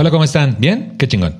[0.00, 0.56] Hola, ¿cómo están?
[0.58, 0.94] ¿Bien?
[0.96, 1.34] Qué chingón.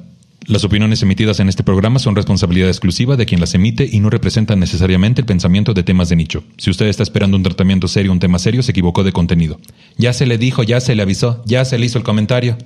[0.47, 4.11] Las opiniones emitidas en este programa son responsabilidad exclusiva de quien las emite y no
[4.11, 6.45] representan necesariamente el pensamiento de temas de nicho.
[6.59, 9.59] Si usted está esperando un tratamiento serio, un tema serio, se equivocó de contenido.
[9.97, 12.59] Ya se le dijo, ya se le avisó, ya se le hizo el comentario.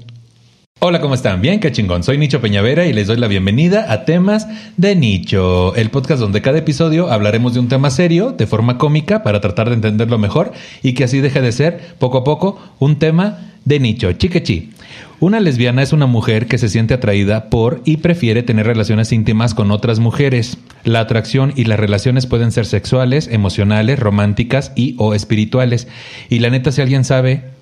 [0.80, 1.40] Hola, ¿cómo están?
[1.40, 2.02] Bien, qué chingón.
[2.02, 6.42] Soy Nicho Peñavera y les doy la bienvenida a Temas de Nicho, el podcast donde
[6.42, 10.54] cada episodio hablaremos de un tema serio, de forma cómica, para tratar de entenderlo mejor
[10.82, 14.12] y que así deje de ser, poco a poco, un tema de nicho.
[14.12, 14.73] Chiquechi.
[15.20, 19.54] Una lesbiana es una mujer que se siente atraída por y prefiere tener relaciones íntimas
[19.54, 20.58] con otras mujeres.
[20.84, 25.88] La atracción y las relaciones pueden ser sexuales, emocionales, románticas y o espirituales.
[26.28, 27.54] Y la neta, si alguien sabe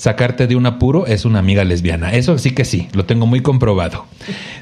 [0.00, 2.14] sacarte de un apuro, es una amiga lesbiana.
[2.14, 4.06] Eso sí que sí, lo tengo muy comprobado.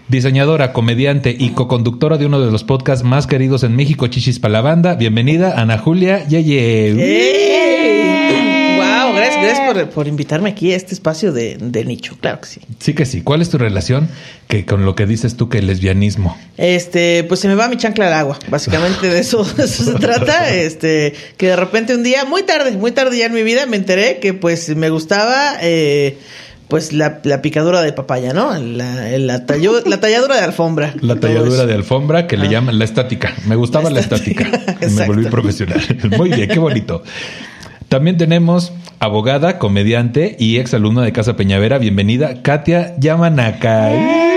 [0.08, 4.55] Diseñadora, comediante y co-conductora de uno de los podcasts más queridos en México, Chichis para
[4.55, 4.97] la banda.
[4.97, 6.95] Bienvenida, Ana Julia Yeye.
[6.95, 7.67] Gracias,
[9.42, 12.60] gracias por, por invitarme aquí a este espacio de, de nicho, claro que sí.
[12.78, 13.23] Sí que sí.
[13.23, 14.08] ¿Cuál es tu relación
[14.48, 16.36] que con lo que dices tú que el lesbianismo?
[16.56, 18.39] Este, pues se me va mi chancla al agua.
[18.48, 20.55] Básicamente de eso, de eso se trata.
[20.55, 23.77] Este, que de repente un día, muy tarde, muy tarde ya en mi vida, me
[23.77, 26.19] enteré que pues me gustaba eh,
[26.69, 28.52] pues la, la picadura de papaya, ¿no?
[28.58, 30.95] La, la, tallo- la talladura de alfombra.
[31.00, 33.34] La talladura de alfombra que le llaman la estática.
[33.47, 34.45] Me gustaba la, La estática.
[34.45, 35.80] estática, Me volví profesional.
[36.17, 37.02] Muy bien, qué bonito.
[37.89, 41.78] También tenemos abogada, comediante y ex alumna de Casa Peñavera.
[41.78, 44.27] Bienvenida, Katia Yamanaka.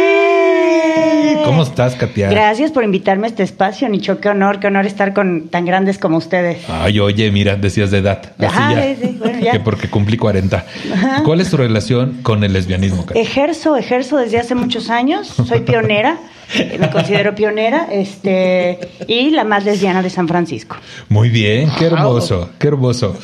[1.45, 2.29] ¿Cómo estás, Katia?
[2.29, 4.19] Gracias por invitarme a este espacio, Nicho.
[4.19, 6.59] Qué honor, qué honor estar con tan grandes como ustedes.
[6.69, 8.33] Ay, oye, mira, decías de edad.
[8.37, 8.83] Así Ajá, ya.
[8.83, 9.51] sí, sí, bueno, ya.
[9.53, 10.65] Que porque cumplí 40.
[10.93, 11.23] Ajá.
[11.23, 13.21] ¿Cuál es tu relación con el lesbianismo, Katia?
[13.21, 15.27] Ejerzo, ejerzo desde hace muchos años.
[15.27, 16.17] Soy pionera,
[16.79, 20.77] me considero pionera, este, y la más lesbiana de San Francisco.
[21.09, 23.17] Muy bien, qué hermoso, qué hermoso.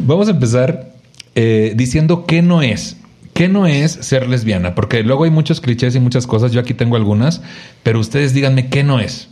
[0.00, 0.90] Vamos a empezar
[1.34, 2.96] eh, diciendo qué no es.
[3.34, 4.76] ¿Qué no es ser lesbiana?
[4.76, 6.52] Porque luego hay muchos clichés y muchas cosas.
[6.52, 7.42] Yo aquí tengo algunas,
[7.82, 9.28] pero ustedes díganme qué no es.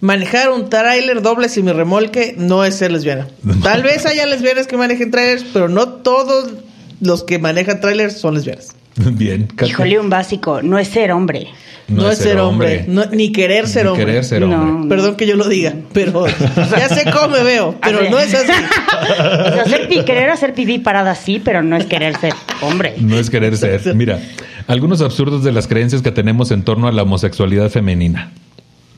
[0.00, 3.26] Manejar un tráiler doble remolque no es ser lesbiana.
[3.64, 6.52] Tal vez haya lesbianas que manejen trailers, pero no todos
[7.00, 8.75] los que manejan trailers son lesbianas.
[9.12, 9.68] Bien, Katia.
[9.68, 11.48] Híjole, un básico, no es ser hombre.
[11.88, 14.06] No, es ser hombre, no- ni querer ser Ni hombre.
[14.06, 14.60] querer ser No.
[14.60, 14.88] hombre.
[14.96, 18.50] Perdón que yo lo diga, pero ya sé cómo me veo, pero no es así.
[18.50, 22.94] O sea, hacer pi- querer hacer pipí parada sí, pero no es querer ser hombre.
[22.98, 23.94] No es querer ser.
[23.94, 24.18] Mira,
[24.66, 28.32] algunos absurdos de las creencias que tenemos en torno a la homosexualidad femenina.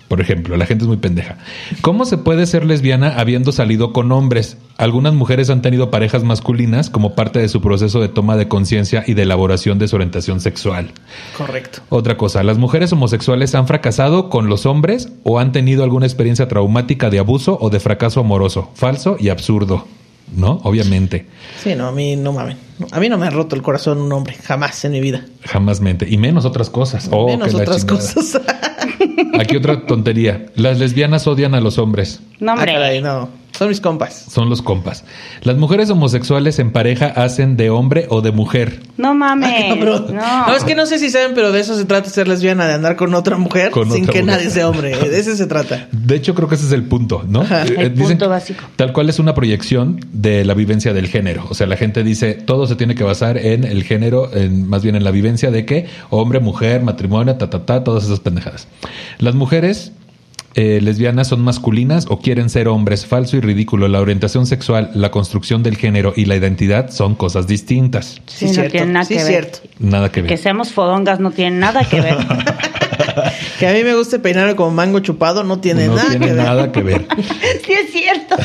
[0.09, 1.37] Por ejemplo, la gente es muy pendeja.
[1.83, 4.57] ¿Cómo se puede ser lesbiana habiendo salido con hombres?
[4.79, 9.05] Algunas mujeres han tenido parejas masculinas como parte de su proceso de toma de conciencia
[9.07, 10.93] y de elaboración de su orientación sexual.
[11.37, 11.81] Correcto.
[11.91, 16.49] Otra cosa, ¿las mujeres homosexuales han fracasado con los hombres o han tenido alguna experiencia
[16.49, 18.71] traumática de abuso o de fracaso amoroso?
[18.75, 19.87] Falso y absurdo.
[20.35, 20.61] ¿No?
[20.65, 21.27] Obviamente.
[21.63, 22.57] Sí, no, a mí no mames.
[22.93, 25.25] A mí no me ha roto el corazón un hombre, jamás en mi vida.
[25.45, 26.07] Jamás mente.
[26.09, 27.09] Y menos otras cosas.
[27.11, 28.41] Oh, Menos otras cosas.
[29.39, 30.47] Aquí otra tontería.
[30.57, 32.21] Las lesbianas odian a los hombres.
[32.41, 32.73] No, Ah, hombre.
[32.73, 33.29] caray, no.
[33.59, 34.27] Son mis compas.
[34.31, 35.03] Son los compas.
[35.43, 38.81] Las mujeres homosexuales en pareja hacen de hombre o de mujer.
[38.97, 39.73] No mames.
[39.73, 39.75] Ah.
[39.75, 40.47] No.
[40.49, 42.75] No, es que no sé si saben, pero de eso se trata ser lesbiana, de
[42.75, 44.37] andar con otra mujer Con sin otra que mujer.
[44.37, 44.97] nadie sea hombre.
[44.97, 45.89] De eso se trata.
[45.91, 47.41] De hecho, creo que ese es el punto, ¿no?
[47.41, 47.65] Ajá.
[47.65, 48.63] Eh, El punto básico.
[48.77, 51.45] Tal cual es una proyección de la vivencia del género.
[51.51, 54.83] O sea, la gente dice, todo se tiene que basar en el género, en, más
[54.85, 58.69] bien en la vivencia de que hombre, mujer, matrimonio, ta, ta, ta, todas esas pendejadas.
[59.19, 59.91] Las mujeres
[60.61, 63.07] eh, lesbianas son masculinas o quieren ser hombres.
[63.07, 63.87] Falso y ridículo.
[63.87, 68.21] La orientación sexual, la construcción del género y la identidad son cosas distintas.
[68.27, 68.71] Sí, Sí, no cierto.
[68.73, 69.27] tiene nada Sí, que ver.
[69.33, 69.59] cierto.
[69.79, 70.29] Nada que ver.
[70.29, 72.17] Que seamos fodongas no tiene nada que ver.
[73.59, 76.33] Que a mí me guste peinarme como mango chupado no tiene no nada tiene que
[76.33, 76.45] ver.
[76.45, 77.07] nada que ver.
[77.67, 78.37] sí es cierto.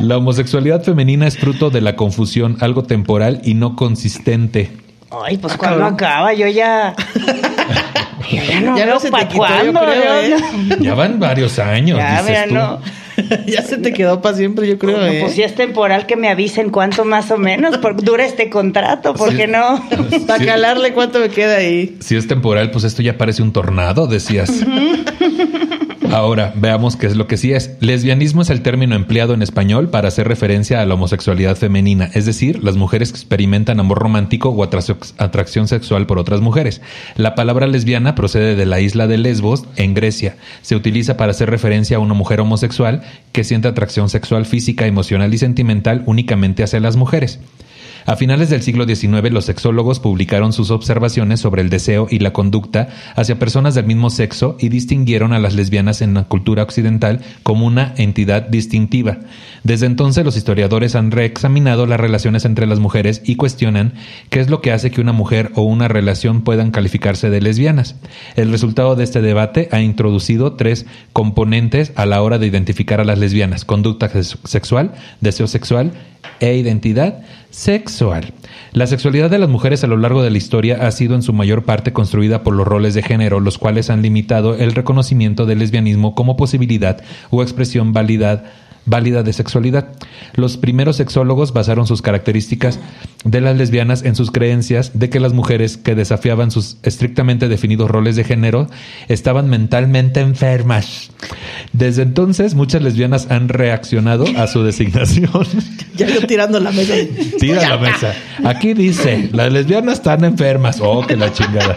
[0.02, 4.70] La homosexualidad femenina es fruto de la confusión, algo temporal y no consistente.
[5.10, 5.94] Ay, pues Ah, cuando cabrón.
[5.94, 6.94] acaba, yo ya.
[8.30, 9.38] Yo ya no Ya no veo se te pa' quitó, yo
[9.72, 10.36] cuándo, creo, ¿eh?
[10.68, 12.54] no- Ya van varios años, Ya, dices mira, tú.
[12.54, 12.80] no.
[13.46, 15.02] ya se te quedó para siempre, yo creo.
[15.06, 15.20] ¿eh?
[15.22, 19.14] Pues si es temporal, que me avisen cuánto más o menos por, dura este contrato,
[19.14, 19.50] porque Sí.
[19.52, 19.82] no.
[20.26, 21.96] Para calarle cuánto me queda ahí.
[22.00, 24.50] Si es temporal, pues esto ya parece un tornado, decías.
[26.10, 27.76] Ahora, veamos qué es lo que sí es.
[27.80, 32.24] Lesbianismo es el término empleado en español para hacer referencia a la homosexualidad femenina, es
[32.24, 36.80] decir, las mujeres que experimentan amor romántico o atrac- atracción sexual por otras mujeres.
[37.16, 40.36] La palabra lesbiana procede de la isla de Lesbos, en Grecia.
[40.62, 43.02] Se utiliza para hacer referencia a una mujer homosexual
[43.32, 47.38] que siente atracción sexual física, emocional y sentimental únicamente hacia las mujeres.
[48.08, 52.32] A finales del siglo XIX, los sexólogos publicaron sus observaciones sobre el deseo y la
[52.32, 57.20] conducta hacia personas del mismo sexo y distinguieron a las lesbianas en la cultura occidental
[57.42, 59.18] como una entidad distintiva.
[59.62, 63.92] Desde entonces, los historiadores han reexaminado las relaciones entre las mujeres y cuestionan
[64.30, 67.96] qué es lo que hace que una mujer o una relación puedan calificarse de lesbianas.
[68.36, 73.04] El resultado de este debate ha introducido tres componentes a la hora de identificar a
[73.04, 74.10] las lesbianas, conducta
[74.44, 75.92] sexual, deseo sexual
[76.40, 77.20] e identidad
[77.50, 78.32] sexual.
[78.72, 81.32] La sexualidad de las mujeres a lo largo de la historia ha sido en su
[81.32, 85.60] mayor parte construida por los roles de género, los cuales han limitado el reconocimiento del
[85.60, 88.44] lesbianismo como posibilidad o expresión válida
[88.88, 89.88] válida de sexualidad.
[90.34, 92.80] Los primeros sexólogos basaron sus características
[93.24, 97.90] de las lesbianas en sus creencias de que las mujeres que desafiaban sus estrictamente definidos
[97.90, 98.68] roles de género
[99.08, 101.10] estaban mentalmente enfermas.
[101.72, 105.30] Desde entonces, muchas lesbianas han reaccionado a su designación.
[105.98, 106.94] Ya yo tirando la mesa.
[107.40, 108.14] Tira la mesa.
[108.44, 110.78] Aquí dice, las lesbianas están enfermas.
[110.80, 111.76] Oh, que la chingada.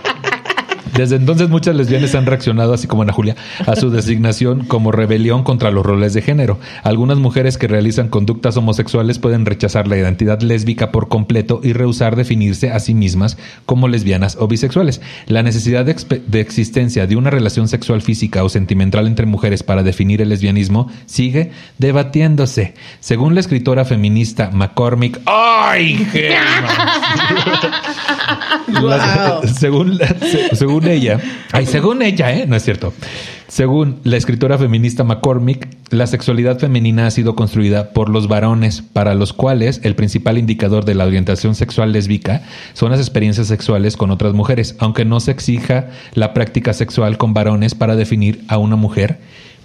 [0.96, 3.36] Desde entonces muchas lesbianas han reaccionado, así como Ana Julia,
[3.66, 6.60] a su designación como rebelión contra los roles de género.
[6.84, 12.16] Algunas mujeres que realizan conductas homosexuales pueden rechazar la identidad lésbica por completo y rehusar
[12.16, 15.02] definirse a sí mismas como lesbianas o bisexuales.
[15.28, 19.84] La necesidad de, de existencia de una relación sexual física o sentimental entre mujeres para
[19.84, 22.74] definir el lesbianismo sigue debatiéndose.
[23.00, 26.08] Según la escritora feminista McCormick, ¡ay,
[29.60, 30.00] según,
[30.54, 31.20] según ella,
[31.52, 32.46] ay, según ella, ¿eh?
[32.48, 32.94] No es cierto.
[33.48, 39.14] Según la escritora feminista McCormick, la sexualidad femenina ha sido construida por los varones, para
[39.14, 44.10] los cuales el principal indicador de la orientación sexual lésbica son las experiencias sexuales con
[44.10, 48.78] otras mujeres, aunque no se exija la práctica sexual con varones para definir a una
[48.78, 49.20] mujer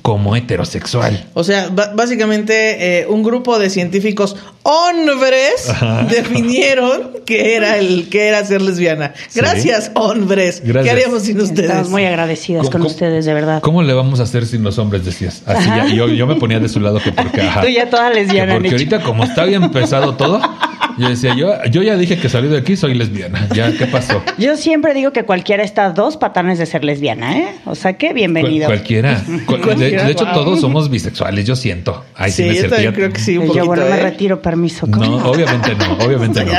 [0.06, 1.26] como heterosexual.
[1.34, 5.68] O sea, básicamente eh, un grupo de científicos hombres
[6.08, 9.14] definieron que era el que era ser lesbiana.
[9.34, 10.62] Gracias, hombres.
[10.64, 11.70] ¿Qué haríamos sin ustedes?
[11.70, 13.60] Estamos muy agradecidas con ustedes, de verdad.
[13.60, 15.42] ¿Cómo le vamos a hacer sin los hombres, decías?
[15.44, 17.40] Así ya, yo, me ponía de su lado que porque...
[17.60, 18.54] Tú ya toda lesbiana.
[18.54, 20.40] porque ahorita como está bien pesado todo...
[20.98, 23.48] Yo decía, yo, yo ya dije que salí de aquí soy lesbiana.
[23.54, 24.22] ¿Ya qué pasó?
[24.38, 27.54] Yo siempre digo que cualquiera está dos patanes de ser lesbiana, ¿eh?
[27.66, 28.66] O sea que bienvenido.
[28.66, 29.22] cualquiera.
[29.76, 32.04] de, hecho, todos somos bisexuales, yo siento.
[32.14, 33.36] Ay, sí, yo también creo que sí.
[33.36, 34.02] Un yo, bueno, me ¿eh?
[34.02, 34.86] retiro, permiso.
[34.86, 36.52] No, obviamente no, obviamente no.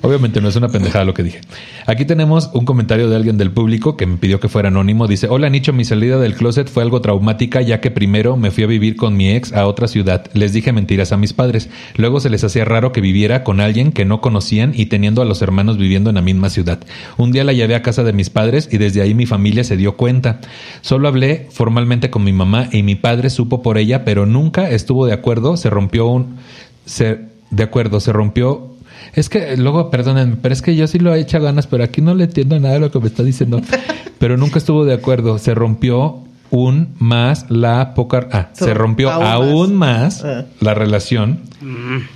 [0.00, 1.40] Obviamente no, es una pendejada lo que dije.
[1.86, 5.06] Aquí tenemos un comentario de alguien del público que me pidió que fuera anónimo.
[5.06, 8.64] Dice, hola Nicho, mi salida del closet fue algo traumática ya que primero me fui
[8.64, 10.26] a vivir con mi ex a otra ciudad.
[10.32, 11.68] Les dije mentiras a mis padres.
[11.96, 15.24] Luego se les hacía raro que viviera con alguien que no conocían y teniendo a
[15.24, 16.80] los hermanos viviendo en la misma ciudad.
[17.16, 19.76] Un día la llevé a casa de mis padres y desde ahí mi familia se
[19.76, 20.40] dio cuenta.
[20.80, 25.06] Solo hablé formalmente con mi mamá y mi padre supo por ella, pero nunca estuvo
[25.06, 25.56] de acuerdo.
[25.56, 26.36] Se rompió un...
[26.84, 27.20] Se,
[27.50, 28.72] de acuerdo, se rompió
[29.14, 32.00] es que luego, perdónenme, pero es que yo sí lo he hecho ganas, pero aquí
[32.00, 33.60] no le entiendo nada de lo que me está diciendo.
[34.18, 35.38] Pero nunca estuvo de acuerdo.
[35.38, 36.22] Se rompió
[36.52, 38.28] un más la poca...
[38.30, 40.44] Ah, se rompió aún, más, ah.
[40.60, 41.40] la relación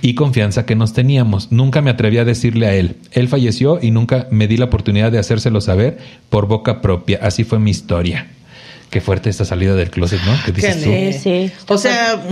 [0.01, 1.51] y confianza que nos teníamos.
[1.51, 2.97] Nunca me atreví a decirle a él.
[3.11, 5.97] Él falleció y nunca me di la oportunidad de hacérselo saber
[6.29, 7.19] por boca propia.
[7.21, 8.27] Así fue mi historia.
[8.89, 10.33] Qué fuerte esta salida del closet, ¿no?
[10.45, 11.51] ¿Qué dices Sí, sí.
[11.67, 12.23] O sea,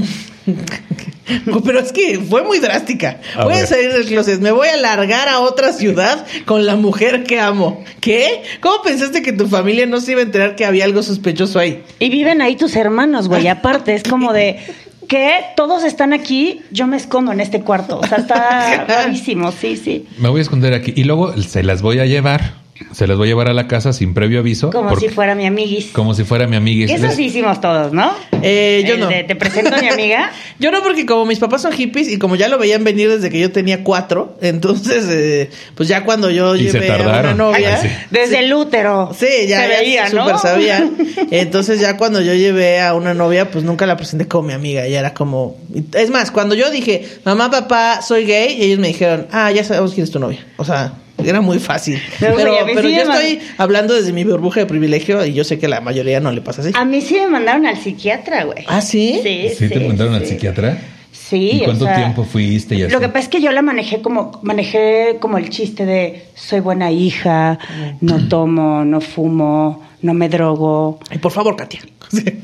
[1.65, 3.19] pero es que fue muy drástica.
[3.43, 7.23] voy a salir del closet, me voy a largar a otra ciudad con la mujer
[7.23, 7.83] que amo.
[7.99, 8.43] ¿Qué?
[8.61, 11.83] ¿Cómo pensaste que tu familia no se iba a enterar que había algo sospechoso ahí?
[11.99, 13.47] Y viven ahí tus hermanos, güey.
[13.47, 14.59] Aparte, es como de
[15.07, 17.99] que todos están aquí, yo me escondo en este cuarto.
[17.99, 20.07] O sea, está rarísimo, sí, sí.
[20.17, 23.27] Me voy a esconder aquí y luego se las voy a llevar se las voy
[23.27, 24.69] a llevar a la casa sin previo aviso.
[24.69, 25.91] Como si fuera mi amiguis.
[25.93, 26.91] Como si fuera mi amiguis.
[26.91, 28.11] Eso sí hicimos todos, ¿no?
[28.41, 29.07] Eh, yo no.
[29.07, 30.29] ¿Te presento a mi amiga?
[30.59, 33.29] yo no, porque como mis papás son hippies y como ya lo veían venir desde
[33.29, 37.79] que yo tenía cuatro, entonces, eh, pues ya cuando yo llevé a una novia.
[38.11, 39.11] Desde el útero.
[39.17, 40.95] Sí, ya, se súper sabían.
[41.31, 44.85] Entonces ya cuando yo llevé a una novia, pues nunca la presenté como mi amiga.
[44.87, 45.57] Ya era como.
[45.93, 49.93] Es más, cuando yo dije, mamá, papá, soy gay, ellos me dijeron, ah, ya sabemos
[49.93, 50.45] quién es tu novia.
[50.57, 50.93] O sea.
[51.23, 52.01] Era muy fácil.
[52.19, 55.81] Pero, pero, yo estoy hablando desde mi burbuja de privilegio y yo sé que la
[55.81, 56.71] mayoría no le pasa así.
[56.73, 58.65] A mí sí me mandaron al psiquiatra, güey.
[58.67, 59.19] ¿Ah, sí?
[59.23, 59.69] Sí, sí.
[59.69, 60.77] te mandaron al psiquiatra?
[61.11, 61.51] Sí.
[61.53, 62.75] ¿Y cuánto tiempo fuiste?
[62.75, 66.25] Y Lo que pasa es que yo la manejé como, manejé como el chiste de
[66.35, 67.57] soy buena hija,
[68.01, 70.99] no tomo, no fumo, no me drogo.
[71.11, 71.81] Y por favor, Katia.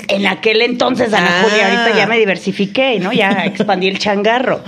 [0.08, 3.12] En aquel entonces, Ana Julia, ahorita ya me diversifiqué, ¿no?
[3.12, 4.60] Ya expandí el changarro.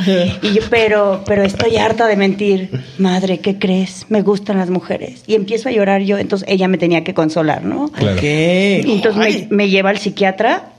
[0.43, 2.71] Y yo, pero, pero estoy harta de mentir.
[2.99, 4.07] Madre, ¿qué crees?
[4.09, 5.23] Me gustan las mujeres.
[5.27, 7.91] Y empiezo a llorar yo, entonces ella me tenía que consolar, ¿no?
[8.21, 8.83] ¿Qué?
[8.85, 10.74] Y entonces me, me lleva al psiquiatra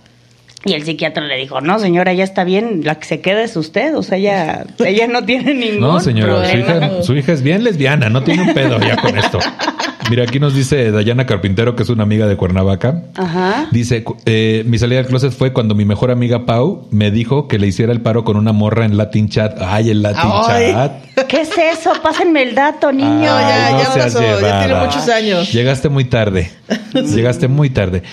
[0.66, 3.56] Y el psiquiatra le dijo, no, señora, ya está bien, la que se queda es
[3.56, 6.86] usted, o sea, ella, ella no tiene ningún No, señora, su problema.
[6.88, 9.40] hija, su hija es bien lesbiana, no tiene un pedo ya con esto.
[10.10, 13.04] Mira, aquí nos dice Dayana Carpintero, que es una amiga de Cuernavaca.
[13.16, 13.68] Ajá.
[13.72, 17.58] Dice, eh, mi salida del closet fue cuando mi mejor amiga Pau me dijo que
[17.58, 19.58] le hiciera el paro con una morra en Latin Chat.
[19.60, 20.72] Ay, el Latin Ay.
[20.74, 21.28] Chat.
[21.28, 21.92] ¿Qué es eso?
[22.04, 23.10] Pásenme el dato, niño.
[23.10, 25.52] No, ya, Ay, ya pasó, ya tiene muchos años.
[25.52, 26.52] Llegaste muy tarde.
[26.94, 28.04] Llegaste muy tarde.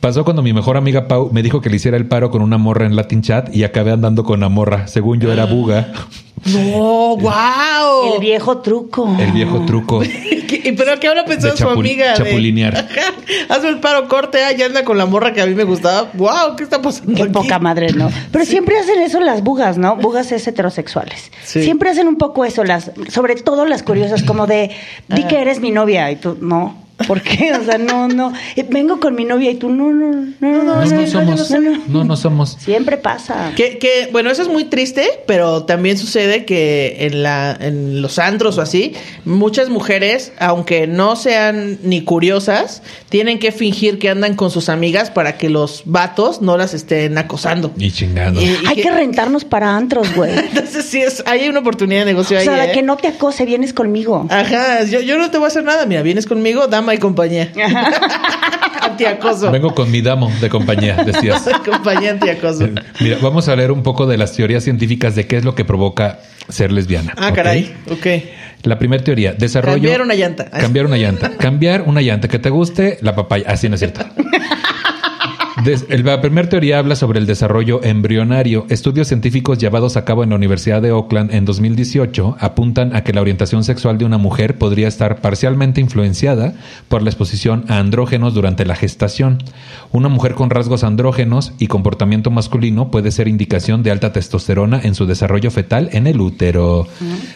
[0.00, 2.56] Pasó cuando mi mejor amiga Pau me dijo que le hiciera el paro con una
[2.56, 4.86] morra en Latin Chat y acabé andando con la morra.
[4.88, 5.92] Según yo era buga.
[6.42, 8.14] No, wow.
[8.14, 9.14] El viejo truco.
[9.20, 10.00] El viejo truco.
[10.48, 12.12] ¿Qué- ¿Pero qué habrá pensado De su amiga?
[12.12, 12.76] de- chapulinear.
[12.78, 13.12] Ajá.
[13.50, 16.08] Hazme el paro corte, ah, ya anda con la morra que a mí me gustaba.
[16.14, 17.32] Wow, ¿qué está pasando Qué aquí?
[17.32, 18.08] poca madre, ¿no?
[18.32, 19.96] Pero siempre hacen eso las bugas, ¿no?
[19.96, 21.30] Bugas es heterosexuales.
[21.44, 21.62] Sí.
[21.62, 24.70] Siempre hacen un poco eso, las, sobre todo las curiosas, como de,
[25.08, 26.74] di que eres mi novia y tú, no.
[27.06, 27.52] ¿Por qué?
[27.54, 28.32] O sea, no, no.
[28.56, 31.50] Eh, Vengo con mi novia y tú, no, no, no, no, No, no, no somos.
[31.50, 31.82] no, no.
[31.88, 32.56] No, no somos.
[32.60, 33.52] Siempre pasa.
[33.56, 38.18] Que, que, bueno, eso es muy triste, pero también sucede que en, la, en los
[38.18, 44.34] antros o así, muchas mujeres, aunque no sean ni curiosas, tienen que fingir que andan
[44.36, 47.72] con sus amigas para que los vatos no las estén acosando.
[47.76, 48.40] Y chingando.
[48.40, 50.32] Y- y Hay que rentarnos para antros, güey.
[50.38, 52.46] Entonces sí, es, hay una oportunidad de negocio O ahí.
[52.46, 52.72] sea, ¿eh?
[52.72, 54.26] que no te acose, vienes conmigo.
[54.30, 57.52] Ajá, yo, yo no te voy a hacer nada, mira, vienes conmigo, dama y compañía.
[58.82, 59.50] antiacoso.
[59.50, 61.48] Vengo con mi damo de compañía, decías.
[61.64, 62.68] compañía antiacoso.
[63.00, 65.64] Mira, vamos a leer un poco de las teorías científicas de qué es lo que
[65.64, 67.14] provoca ser lesbiana.
[67.16, 68.06] Ah, caray, ok.
[68.64, 69.74] La primera teoría, desarrollo.
[69.76, 70.50] Cambiar una llanta.
[70.50, 71.30] Cambiar una llanta.
[71.38, 73.44] Cambiar una llanta que te guste, la papaya.
[73.48, 74.04] Así no es cierto.
[75.64, 78.64] Des- el- la primera teoría habla sobre el desarrollo embrionario.
[78.70, 83.12] Estudios científicos llevados a cabo en la Universidad de Oakland en 2018 apuntan a que
[83.12, 86.54] la orientación sexual de una mujer podría estar parcialmente influenciada
[86.88, 89.36] por la exposición a andrógenos durante la gestación.
[89.92, 94.94] Una mujer con rasgos andrógenos y comportamiento masculino puede ser indicación de alta testosterona en
[94.94, 96.86] su desarrollo fetal en el útero.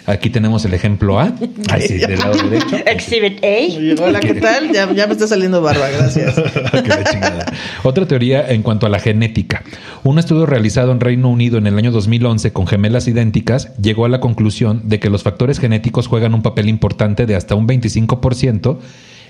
[0.06, 1.34] Aquí tenemos el ejemplo A.
[1.68, 2.76] Ahí sí, del lado derecho.
[2.86, 4.02] Exhibit A.
[4.02, 4.72] Hola, ¿qué tal?
[4.72, 6.34] Ya, ya me está saliendo barba, gracias.
[7.82, 9.62] Otra teoría en cuanto a la genética.
[10.04, 14.08] Un estudio realizado en Reino Unido en el año 2011 con gemelas idénticas llegó a
[14.08, 18.78] la conclusión de que los factores genéticos juegan un papel importante de hasta un 25%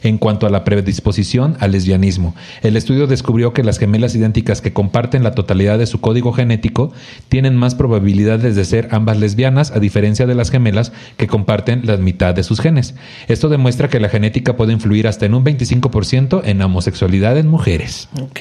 [0.04, 2.36] en cuanto a la predisposición al lesbianismo.
[2.62, 6.92] El estudio descubrió que las gemelas idénticas que comparten la totalidad de su código genético
[7.28, 11.96] tienen más probabilidades de ser ambas lesbianas a diferencia de las gemelas que comparten la
[11.96, 12.94] mitad de sus genes.
[13.28, 17.48] Esto demuestra que la genética puede influir hasta en un 25% en la homosexualidad en
[17.48, 18.08] mujeres.
[18.20, 18.40] Ok.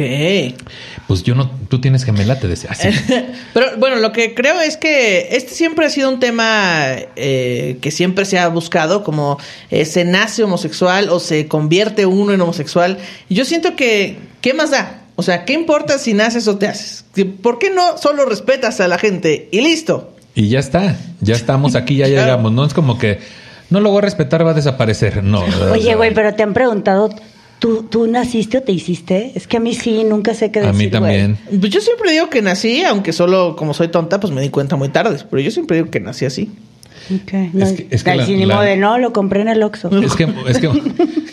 [1.08, 2.90] Pues yo no, tú tienes gemela, te decía así.
[3.54, 7.92] Pero bueno, lo que creo es que este siempre ha sido un tema eh, que
[7.92, 9.38] siempre se ha buscado, como
[9.72, 12.98] eh, se nace homosexual o se convierte uno en homosexual.
[13.30, 15.02] Y yo siento que, ¿qué más da?
[15.16, 17.06] O sea, ¿qué importa si naces o te haces?
[17.44, 20.16] ¿Por qué no solo respetas a la gente y listo?
[20.34, 22.52] Y ya está, ya estamos aquí, ya llegamos.
[22.54, 23.20] No es como que
[23.70, 25.24] no lo voy a respetar, va a desaparecer.
[25.24, 25.44] No.
[25.72, 27.12] Oye, güey, pero te han preguntado,
[27.60, 29.34] ¿tú, ¿tú naciste o te hiciste?
[29.36, 30.86] Es que a mí sí, nunca sé qué A decir.
[30.86, 31.38] mí también.
[31.60, 34.76] Pues yo siempre digo que nací, aunque solo como soy tonta, pues me di cuenta
[34.76, 35.20] muy tarde.
[35.30, 36.50] Pero yo siempre digo que nací así.
[37.10, 37.22] Güey.
[37.22, 39.62] Ok, no, Es que- es que la- ni la- de no, lo compré en el
[39.64, 39.90] Oxxo.
[40.02, 40.70] Es que, es que,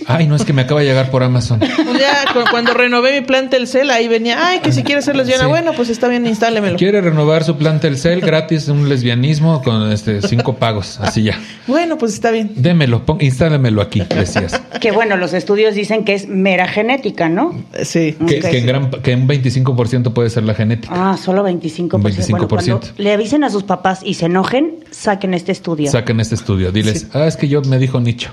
[0.06, 1.60] ay, no, es que me acaba de llegar por Amazon.
[1.60, 5.44] Ya cu- cuando renové mi plan Telcel, ahí venía, ay, que si quieres ser lesbiana,
[5.44, 5.48] Sí.
[5.50, 6.76] bueno, pues está bien, instálemelo.
[6.76, 11.38] Quiere renovar su plan Telcel gratis, un lesbianismo con este cinco pagos, así ya.
[11.66, 12.52] Bueno, pues está bien.
[12.56, 14.60] Démelo, pon, instálemelo aquí, decías.
[14.80, 17.54] Que bueno, los estudios dicen que es mera genética, ¿no?
[17.82, 18.16] Sí.
[18.26, 18.50] Que, Ok.
[18.50, 20.94] que en gran, que un 25% puede ser la genética.
[21.12, 21.96] Ah, solo 25%.
[21.96, 22.16] Un Bueno,
[22.48, 22.78] 25%.
[22.88, 25.90] cuando le avisen a sus papás y se enojen, saquen este estudio.
[25.90, 26.72] Saquen este estudio.
[26.72, 28.32] Diles, ah, es que yo me dijo Nicho.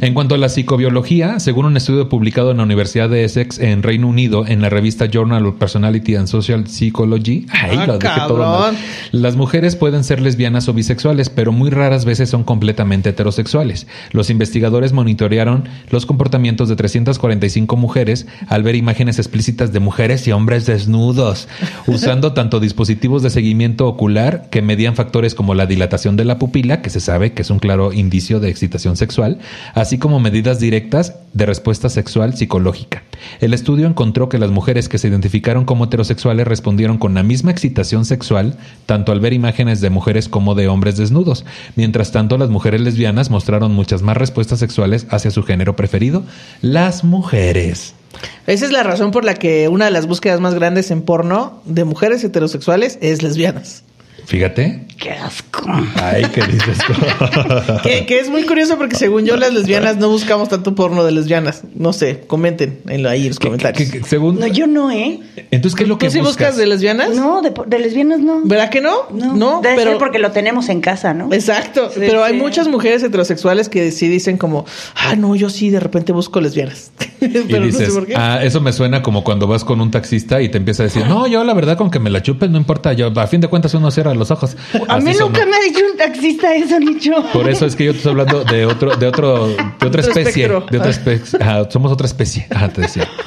[0.00, 3.82] En cuanto a la psicobiología, según un estudio publicado en la Universidad de Essex en
[3.82, 8.20] Reino Unido en la revista Journal of Personality and Social Psychology, ay, Ah, lo dije
[8.26, 8.76] todo mal.
[9.12, 13.86] Las mujeres pueden ser lesbianas o bisexuales, pero muy raras veces son completamente heterosexuales.
[14.12, 20.32] Los investigadores monitorearon los comportamientos de 345 mujeres al ver imágenes explícitas de mujeres y
[20.32, 21.48] hombres desnudos,
[21.86, 26.82] usando tanto dispositivos de seguimiento ocular que medían factores como la dilatación de la pupila,
[26.82, 29.38] que se sabe que es un claro indicio de excitación sexual,
[29.74, 33.02] así como medidas directas de respuesta sexual psicológica.
[33.40, 37.50] El estudio encontró que las mujeres que se identificaron como heterosexuales respondieron con la misma
[37.50, 41.44] excitación sexual tanto al ver imágenes de mujeres como de hombres desnudos.
[41.74, 46.24] Mientras tanto, las mujeres lesbianas mostraron muchas más respuestas sexuales hacia su género preferido,
[46.62, 47.94] las mujeres.
[48.46, 51.60] Esa es la razón por la que una de las búsquedas más grandes en porno
[51.64, 53.82] de mujeres heterosexuales es lesbianas.
[54.26, 54.82] Fíjate.
[54.98, 55.62] Qué asco.
[56.02, 56.78] Ay, ¿qué dices?
[57.82, 61.12] Que, que es muy curioso porque según yo las lesbianas no buscamos tanto porno de
[61.12, 61.62] lesbianas.
[61.74, 63.90] No sé, comenten en lo- ahí en los ¿Qué- comentarios.
[63.90, 64.38] qué- qué- según...
[64.40, 65.20] No, yo no, ¿eh?
[65.50, 67.10] Entonces, ¿qué es lo que ¿Tú sí buscas de lesbianas?
[67.14, 68.40] No, de, de lesbianas no.
[68.44, 68.94] ¿Verdad que no?
[69.12, 71.32] No, Debe pero ser porque lo tenemos en casa, ¿no?
[71.32, 72.40] Exacto, Sí, pero hay sí.
[72.40, 74.64] muchas mujeres heterosexuales que sí dicen como,
[74.94, 76.90] ah, no, yo sí de repente busco lesbianas.
[77.18, 78.14] Y pero dices, no sé por qué.
[78.16, 81.06] ah, eso me suena como cuando vas con un taxista y te empieza a decir,
[81.06, 83.48] no, yo la verdad con que me la chupes no importa, yo a fin de
[83.48, 84.56] cuentas uno los ojos.
[84.88, 87.12] A Así mí nunca me ha dicho un taxista eso, Nicho.
[87.32, 90.44] Por eso es que yo te estoy hablando de otro, de otro, de otra especie,
[90.44, 90.66] espectro.
[90.70, 91.38] de otra especie.
[91.40, 92.46] Ajá, somos otra especie.
[92.50, 93.08] Ajá, te decía.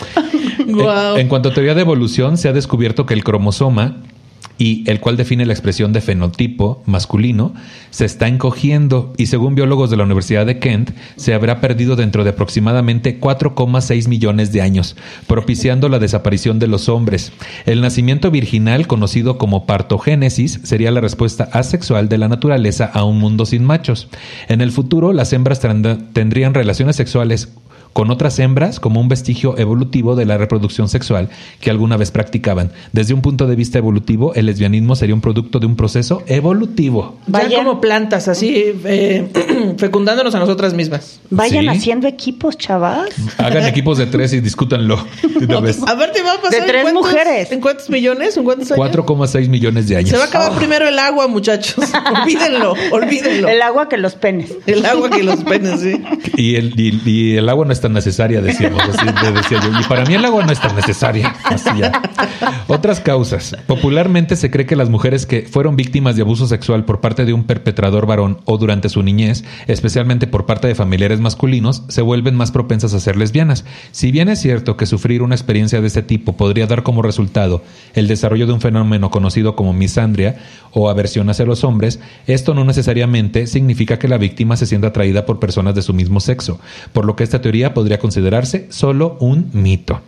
[0.69, 3.96] En, en cuanto a teoría de evolución, se ha descubierto que el cromosoma
[4.59, 7.53] y el cual define la expresión de fenotipo masculino,
[7.89, 12.23] se está encogiendo y según biólogos de la Universidad de Kent, se habrá perdido dentro
[12.25, 14.97] de aproximadamente 4,6 millones de años,
[15.27, 17.31] propiciando la desaparición de los hombres.
[17.65, 23.17] El nacimiento virginal, conocido como partogénesis, sería la respuesta asexual de la naturaleza a un
[23.17, 24.09] mundo sin machos.
[24.49, 25.61] En el futuro, las hembras
[26.11, 27.53] tendrían relaciones sexuales
[27.93, 31.29] con otras hembras como un vestigio evolutivo de la reproducción sexual
[31.60, 32.72] que alguna vez practicaban.
[32.93, 37.17] Desde un punto de vista evolutivo, el lesbianismo sería un producto de un proceso evolutivo.
[37.27, 38.53] Ya Vayan- como plantas, así,
[38.86, 39.27] eh,
[39.77, 41.19] fecundándonos a nosotras mismas.
[41.29, 41.67] Vayan Sí.
[41.69, 43.10] haciendo equipos, chavas.
[43.38, 45.05] Hagan equipos de tres y discútanlo
[45.39, 45.79] de una vez.
[45.88, 47.51] A ver, te va a pasar De en tres cuántos- mujeres.
[47.51, 48.38] ¿En cuántos millones?
[48.38, 48.79] ¿En cuántos años?
[48.96, 50.10] 4,6 millones de años.
[50.12, 51.86] Se va a acabar primero el agua, muchachos.
[52.22, 53.48] olvídenlo, olvídenlo.
[53.50, 54.53] El agua que los penes.
[54.65, 56.01] El agua que los penes, sí.
[56.38, 58.81] Y el, y, y el agua no es tan necesaria, decíamos.
[58.81, 59.79] Así le decía yo.
[59.79, 61.33] Y para mí el agua no es tan necesaria.
[61.43, 61.69] Así.
[62.67, 63.55] Otras causas.
[63.67, 67.33] Popularmente se cree que las mujeres que fueron víctimas de abuso sexual por parte de
[67.33, 72.36] un perpetrador varón o durante su niñez, especialmente por parte de familiares masculinos, se vuelven
[72.36, 73.65] más propensas a ser lesbianas.
[73.91, 77.63] Si bien es cierto que sufrir una experiencia de este tipo podría dar como resultado
[77.93, 80.38] el desarrollo de un fenómeno conocido como misandria
[80.71, 85.25] o aversión hacia los hombres, esto no necesariamente significa que la víctima se sienta atraída
[85.25, 86.59] por personas de su mismo sexo,
[86.93, 90.01] por lo que esta teoría podría considerarse solo un mito.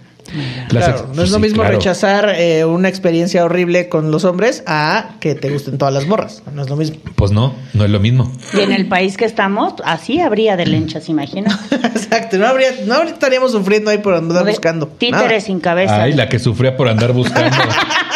[0.70, 1.77] Claro, no es lo mismo claro.
[1.77, 6.44] rechazar eh, una experiencia horrible con los hombres a que te gusten todas las morras.
[6.53, 6.98] No es lo mismo.
[7.15, 8.32] Pues no, no es lo mismo.
[8.53, 11.60] Y en el país que estamos, así habría de lenchas, imagina.
[11.72, 14.88] Exacto, no habría, no estaríamos sufriendo ahí por andar buscando.
[14.88, 15.41] Títeres Nada.
[15.41, 16.03] sin cabeza.
[16.03, 17.58] Ay, la que sufría por andar buscando.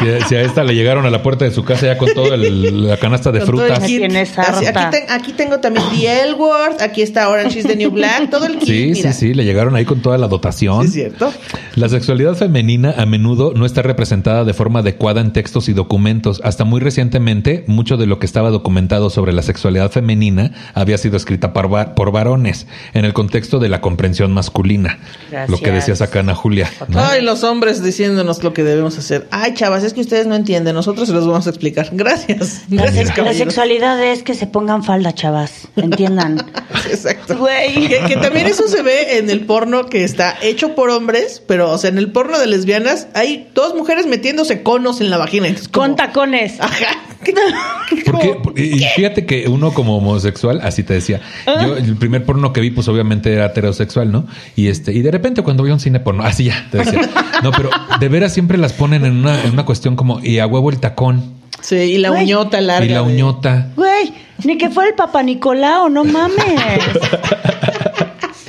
[0.00, 2.36] Si, si a esta le llegaron a la puerta de su casa ya con toda
[2.36, 3.80] la canasta de Con todo el frutas.
[3.82, 3.98] Me kit.
[3.98, 4.88] tienes Así, harta.
[4.88, 8.30] aquí, ten- aquí tengo también The L Word, aquí está Orange is the New Black,
[8.30, 8.68] todo el kit.
[8.68, 9.12] Sí, mira.
[9.12, 10.82] sí, sí, le llegaron ahí con toda la dotación.
[10.82, 11.32] Sí, es cierto.
[11.76, 16.40] La sexualidad femenina a menudo no está representada de forma adecuada en textos y documentos.
[16.44, 21.16] Hasta muy recientemente, mucho de lo que estaba documentado sobre la sexualidad femenina había sido
[21.16, 24.98] escrita por, por varones en el contexto de la comprensión masculina.
[25.30, 25.50] Gracias.
[25.50, 26.70] Lo que decías acá, Ana Julia.
[26.88, 27.00] ¿no?
[27.00, 29.26] Ay, los hombres diciéndonos lo que debemos hacer.
[29.30, 30.74] Ay, chavas, es que ustedes no entienden.
[30.74, 31.88] Nosotros se los vamos a explicar.
[31.92, 32.62] Gracias.
[32.70, 33.54] La, Gracias, la caballeros.
[33.54, 35.68] sexualidad es que se pongan falda, chavas.
[35.76, 36.38] Entiendan.
[36.90, 37.36] Exacto.
[37.36, 37.88] Güey.
[37.88, 41.70] Que, que también eso se ve en el porno que está hecho por hombres, pero,
[41.70, 45.48] o sea, en el porno de lesbianas hay dos mujeres metiéndose conos en la vagina.
[45.72, 46.60] Como- Con tacones.
[46.60, 46.96] Ajá.
[48.04, 48.28] ¿Por qué?
[48.42, 51.62] Por- Y fíjate que uno como homosexual, así te decía, Ah.
[51.66, 54.26] yo el primer porno que vi, pues obviamente era heterosexual, ¿no?
[54.56, 57.00] Y este, y de repente cuando voy a un cine porno, así ya, te decía.
[57.42, 60.46] No, pero de veras siempre las ponen en una, en una cuestión como, y a
[60.46, 62.24] huevo el tacón, Sí, y la Güey.
[62.24, 62.86] uñota larga.
[62.86, 63.68] y la de- uñota.
[63.76, 64.12] Güey,
[64.44, 66.36] ni que fuera el Papa Nicolau, no mames.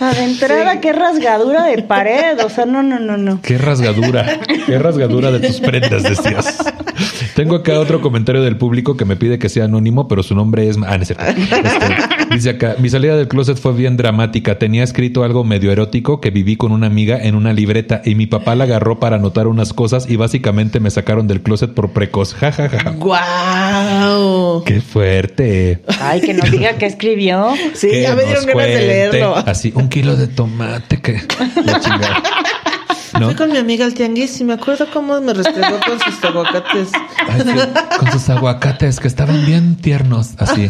[0.02, 0.80] Sea, de entrada, Sí.
[0.82, 2.40] qué rasgadura de pared.
[2.44, 3.40] O sea, no, no, no, no.
[3.42, 6.58] Qué rasgadura, qué rasgadura de tus prendas, decías.
[7.36, 10.68] Tengo acá otro comentario del público que me pide que sea anónimo, pero su nombre
[10.68, 10.78] es...
[10.86, 11.24] Ah, no es cierto.
[11.26, 14.58] Este, dice acá, mi salida del closet fue bien dramática.
[14.60, 18.26] Tenía escrito algo medio erótico que viví con una amiga en una libreta y mi
[18.28, 22.34] papá la agarró para anotar unas cosas y básicamente me sacaron del closet por precoz.
[22.34, 22.90] Ja, ja, ja.
[22.92, 24.64] ¡Guau!
[24.66, 25.80] Qué fuerte.
[26.02, 27.54] Ay, que nos diga qué escribió.
[27.74, 29.36] Sí, Que ya me dieron ganas de leerlo.
[29.36, 31.22] Así, un kilo de tomate que...
[33.20, 33.26] ¿No?
[33.28, 36.90] Fui con mi amiga al tianguis y me acuerdo cómo me restregó con sus aguacates.
[37.28, 40.70] Ay, sí, con sus aguacates que estaban bien tiernos, así.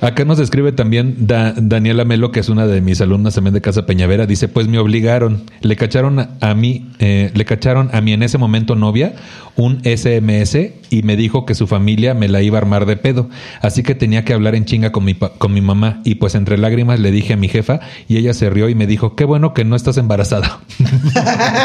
[0.00, 3.60] Acá nos escribe también Da- Daniela Melo, que es una de mis alumnas también de
[3.60, 4.26] Casa Peñavera.
[4.26, 8.38] Dice, pues me obligaron, le cacharon a, mí, eh, le cacharon a mi en ese
[8.38, 9.14] momento novia
[9.56, 10.56] un SMS
[10.90, 13.28] y me dijo que su familia me la iba a armar de pedo.
[13.62, 16.00] Así que tenía que hablar en chinga con mi, pa- con mi mamá.
[16.04, 18.86] Y pues entre lágrimas le dije a mi jefa y ella se rió y me
[18.88, 20.60] dijo, qué bueno que no estás embarazada.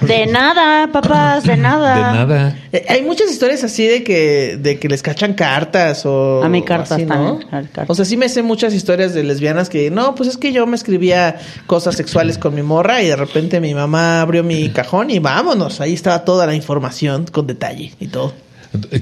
[0.00, 1.94] De nada, papás, de nada.
[1.96, 2.58] De nada.
[2.72, 6.42] Eh, Hay muchas historias así de que, de que les cachan cartas o.
[6.42, 7.40] A mí cartas así, ¿no?
[7.50, 7.70] también.
[7.88, 10.66] O sea, sí me sé muchas historias de lesbianas que, no, pues es que yo
[10.66, 15.10] me escribía cosas sexuales con mi morra y de repente mi mamá abrió mi cajón
[15.10, 15.80] y vámonos.
[15.80, 18.32] Ahí estaba toda la información con detalle y todo.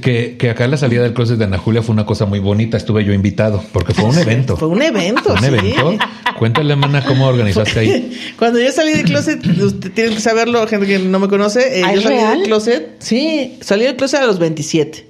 [0.01, 2.77] Que, que acá la salida del closet de Ana Julia fue una cosa muy bonita.
[2.77, 4.57] Estuve yo invitado porque fue un evento.
[4.57, 5.23] Fue un evento.
[5.25, 5.47] Fue un sí.
[5.47, 5.99] evento.
[6.39, 8.19] Cuéntale, mana, cómo organizaste ahí.
[8.39, 11.81] Cuando yo salí del closet, usted tiene que saberlo, gente que no me conoce.
[11.81, 12.39] eh, ¿Ah, yo salí real?
[12.39, 12.91] del closet.
[13.01, 15.07] Sí, salí del closet a los 27.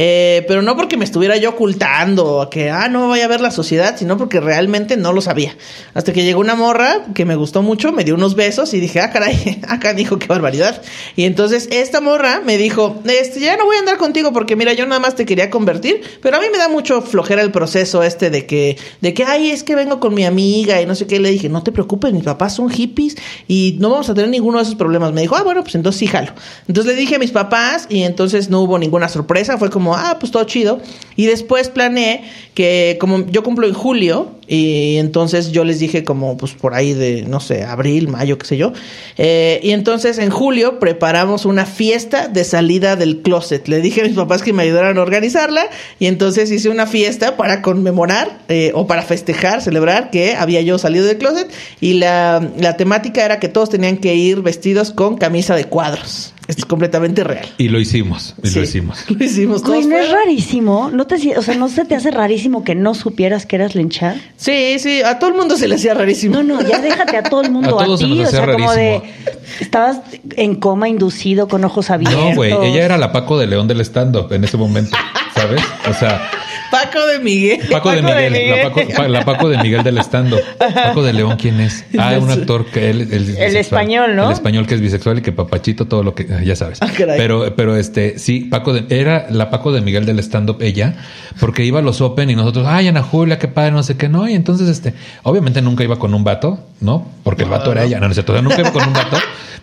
[0.00, 3.40] Eh, pero no porque me estuviera yo ocultando a que, ah, no vaya a ver
[3.40, 5.56] la sociedad, sino porque realmente no lo sabía.
[5.92, 9.00] Hasta que llegó una morra que me gustó mucho, me dio unos besos y dije,
[9.00, 10.80] ah, caray, acá dijo, qué barbaridad.
[11.16, 14.72] Y entonces esta morra me dijo, este, ya no voy a andar contigo porque mira,
[14.72, 18.04] yo nada más te quería convertir, pero a mí me da mucho flojera el proceso
[18.04, 21.08] este de que, de que, ay, es que vengo con mi amiga y no sé
[21.08, 21.18] qué.
[21.18, 23.16] Le dije, no te preocupes, mis papás son hippies
[23.48, 25.12] y no vamos a tener ninguno de esos problemas.
[25.12, 26.34] Me dijo, ah, bueno, pues entonces sí jalo.
[26.68, 30.16] Entonces le dije a mis papás y entonces no hubo ninguna sorpresa, fue como, ah,
[30.18, 30.80] pues todo chido.
[31.16, 32.22] Y después planeé
[32.54, 36.94] que como yo cumplo en julio y entonces yo les dije como pues por ahí
[36.94, 38.72] de, no sé, abril, mayo, qué sé yo.
[39.16, 43.66] Eh, y entonces en julio preparamos una fiesta de salida del closet.
[43.68, 47.36] Le dije a mis papás que me ayudaran a organizarla y entonces hice una fiesta
[47.36, 52.48] para conmemorar eh, o para festejar, celebrar que había yo salido del closet y la,
[52.58, 56.32] la temática era que todos tenían que ir vestidos con camisa de cuadros.
[56.48, 57.46] Esto es completamente real.
[57.58, 58.34] Y lo hicimos.
[58.42, 59.04] Y Sí, lo hicimos.
[59.10, 59.86] Lo hicimos Güey, todos.
[59.86, 60.90] ¿no es rarísimo?
[60.92, 64.16] ¿No te, o sea, ¿no se te hace rarísimo que no supieras que eras lencha?
[64.36, 66.36] Sí, sí, a todo el mundo se le hacía rarísimo.
[66.36, 67.90] No, no, ya déjate a todo el mundo A a, ti.
[67.92, 68.98] nos O hacía sea, como de.
[68.98, 69.38] rarísimo.
[69.60, 70.00] Estabas
[70.36, 72.18] en coma inducido con ojos abiertos.
[72.30, 72.52] No, güey.
[72.52, 74.96] Ella era la Paco de León del stand-up en ese momento.
[75.34, 75.60] ¿Sabes?
[75.88, 76.30] O sea,
[76.70, 77.60] Paco de Miguel.
[77.70, 78.32] Paco, de Paco de Miguel.
[78.32, 78.56] Miguel.
[78.62, 80.40] La, Paco, pa- la Paco de Miguel del stand-up.
[80.58, 81.84] Paco de León, ¿quién es?
[81.98, 83.00] Ah, un actor que él.
[83.02, 83.56] él es bisexual.
[83.56, 84.26] español, ¿no?
[84.26, 86.26] El español que es bisexual y que papachito, todo lo que.
[86.44, 86.78] Ya sabes.
[86.82, 86.88] Ah.
[86.96, 88.84] Pero, pero este, sí, Paco de.
[88.96, 90.96] Era la Paco de Miguel del stand-up ella,
[91.40, 94.08] porque iba a los Open y nosotros, ay, Ana Julia, qué padre, no sé qué,
[94.08, 94.28] no.
[94.28, 97.06] Y entonces, este, obviamente nunca iba con un vato, ¿no?
[97.24, 97.98] Porque el vato era ella.
[97.98, 98.32] No, no es cierto.
[98.32, 99.16] O sea, nunca iba con un vato.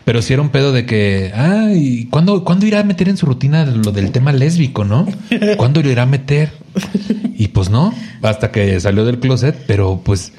[0.03, 3.25] Pero sí era un pedo de que, ay, ¿cuándo, ¿cuándo irá a meter en su
[3.25, 5.07] rutina lo del tema lésbico, no?
[5.57, 6.51] ¿Cuándo lo irá a meter?
[7.37, 10.31] Y pues no, hasta que salió del closet, pero pues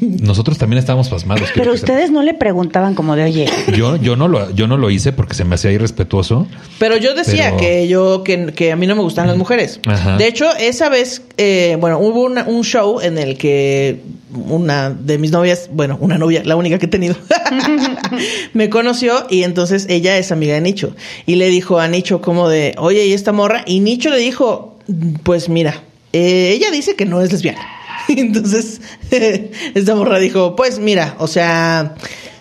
[0.00, 1.48] nosotros también estábamos pasmados.
[1.54, 4.88] Pero ustedes no le preguntaban como de, oye, Yo, yo no lo, yo no lo
[4.88, 6.46] hice porque se me hacía irrespetuoso.
[6.78, 9.80] Pero yo decía Pero- que yo que, que a mí no me gustan las mujeres.
[9.86, 10.16] Ajá.
[10.16, 14.00] De hecho, esa vez, eh, bueno, hubo una- un show en el que
[14.32, 17.16] una de mis novias, bueno, una novia, la única que he tenido,
[18.52, 20.94] me conoció y entonces ella es amiga de Nicho
[21.26, 23.62] y le dijo a Nicho como de, oye, ¿y esta morra?
[23.66, 24.73] Y Nicho le dijo,
[25.22, 27.60] pues mira, eh, ella dice que no es lesbiana.
[28.08, 28.80] Entonces,
[29.74, 31.94] esta morra dijo, pues mira, o sea,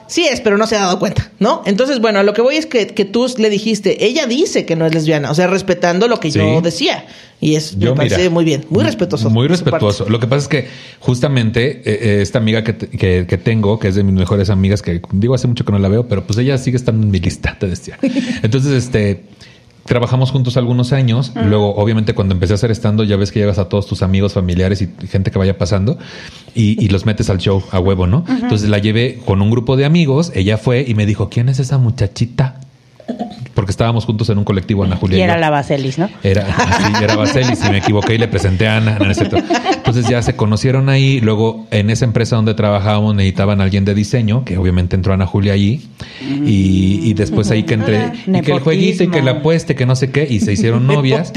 [0.07, 1.61] sí es, pero no se ha dado cuenta, ¿no?
[1.65, 4.75] Entonces, bueno, a lo que voy es que, que tú le dijiste, ella dice que
[4.75, 6.39] no es lesbiana, o sea, respetando lo que Sí.
[6.39, 7.05] yo decía.
[7.39, 9.29] Y es, Yo, me parece mira, muy bien, muy respetuoso.
[9.29, 10.07] Muy respetuoso.
[10.07, 10.67] Lo que pasa es que
[10.99, 14.81] justamente eh, eh, esta amiga que, que, que tengo, que es de mis mejores amigas,
[14.81, 17.19] que digo hace mucho que no la veo, pero pues ella sigue estando en mi
[17.19, 17.97] lista, te decía.
[18.43, 19.23] Entonces, este...
[19.85, 21.33] Trabajamos juntos algunos años.
[21.35, 24.33] Luego, obviamente, cuando empecé a hacer estando, ya ves que llevas a todos tus amigos,
[24.33, 25.97] familiares y gente que vaya pasando
[26.55, 28.23] y, y los metes al show a huevo, ¿no?
[28.27, 30.31] Entonces la llevé con un grupo de amigos.
[30.35, 32.61] Ella fue y me dijo: ¿Quién es esa muchachita?
[33.53, 35.17] Porque estábamos juntos en un colectivo, Ana Julia.
[35.19, 36.09] y era la Baselis, ¿no?
[36.23, 38.97] Era, sí, era Baselis y me equivoqué y le presenté a Ana.
[38.99, 39.11] No, no.
[39.75, 41.19] Entonces ya se conocieron ahí.
[41.21, 45.27] Luego en esa empresa donde trabajábamos necesitaban a alguien de diseño, que obviamente entró Ana
[45.27, 45.81] Julia allí.
[46.45, 49.75] Y, y después ahí que entré, Ah, y que el jueguito y que la apueste,
[49.75, 51.31] que no sé qué, y se hicieron novias.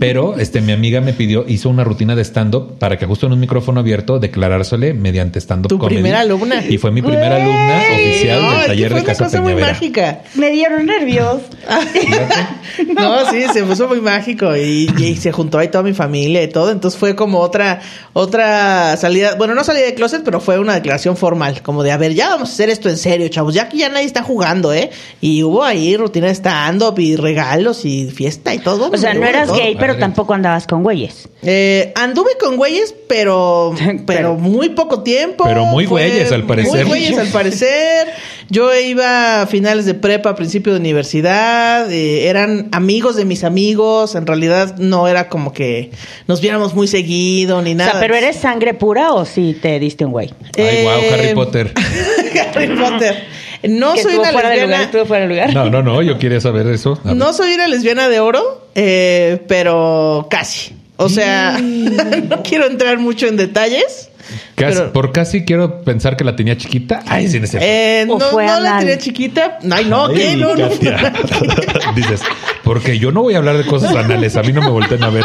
[0.00, 3.32] Pero este mi amiga me pidió, hizo una rutina de stand-up para que justo en
[3.32, 5.96] un micrófono abierto declarársele mediante stand-up Tu comedy.
[5.96, 6.64] primera alumna.
[6.66, 9.52] Y fue mi primera alumna oficial No, del taller fue de una Casa cosa muy
[9.52, 9.72] Peñavera.
[9.74, 10.20] mágica.
[10.34, 11.07] Me dieron nervios.
[12.94, 16.48] No, sí, se puso muy mágico y, y se juntó ahí toda mi familia y
[16.48, 16.70] todo.
[16.70, 17.80] Entonces fue como otra,
[18.12, 19.34] otra salida.
[19.36, 21.62] Bueno, no salida de closet, pero fue una declaración formal.
[21.62, 23.54] Como de, a ver, ya vamos a hacer esto en serio, chavos.
[23.54, 24.90] Ya que ya nadie está jugando, ¿eh?
[25.20, 28.90] Y hubo ahí rutina de stand-up y regalos y fiesta y todo.
[28.92, 31.28] O sea, no eras gay, pero tampoco andabas con güeyes.
[31.42, 35.44] Eh, anduve con güeyes, pero, pero Pero- muy poco tiempo.
[35.44, 36.86] Pero muy güeyes, al parecer.
[36.86, 38.08] Muy güeyes, al parecer.
[38.50, 41.90] Yo iba a finales de prepa, principio de universidad.
[41.92, 44.14] eh, eran amigos de mis amigos.
[44.14, 45.90] En realidad no era como que
[46.26, 47.90] nos viéramos muy seguido ni O nada.
[47.92, 50.32] sea, ¿pero eres sangre pura o sí te diste un güey?
[50.56, 51.72] Ay, wow, Eh, Harry Potter.
[52.54, 53.24] Harry Potter.
[53.64, 54.84] No soy una fuera de lugar, lesbiana.
[54.84, 55.52] estuvo fuera de lugar.
[55.52, 56.98] No, no, no, yo quería saber eso.
[57.04, 57.12] A.
[57.14, 60.74] No soy una lesbiana de oro, eh, pero casi.
[60.96, 64.07] O sea, no quiero entrar mucho en detalles.
[64.54, 67.02] Casi- pero- por casi quiero pensar que la tenía chiquita.
[67.06, 67.46] Ay, sí, no.
[67.60, 69.58] Eh, ¿O no, fue no la tenía chiquita.
[69.70, 70.36] Ay, no, Ay, ¿qué?
[70.36, 70.68] No, no.
[71.94, 72.20] Dices,
[72.64, 74.36] porque yo no voy a hablar de cosas anales.
[74.36, 75.24] A mí no me volteen a ver.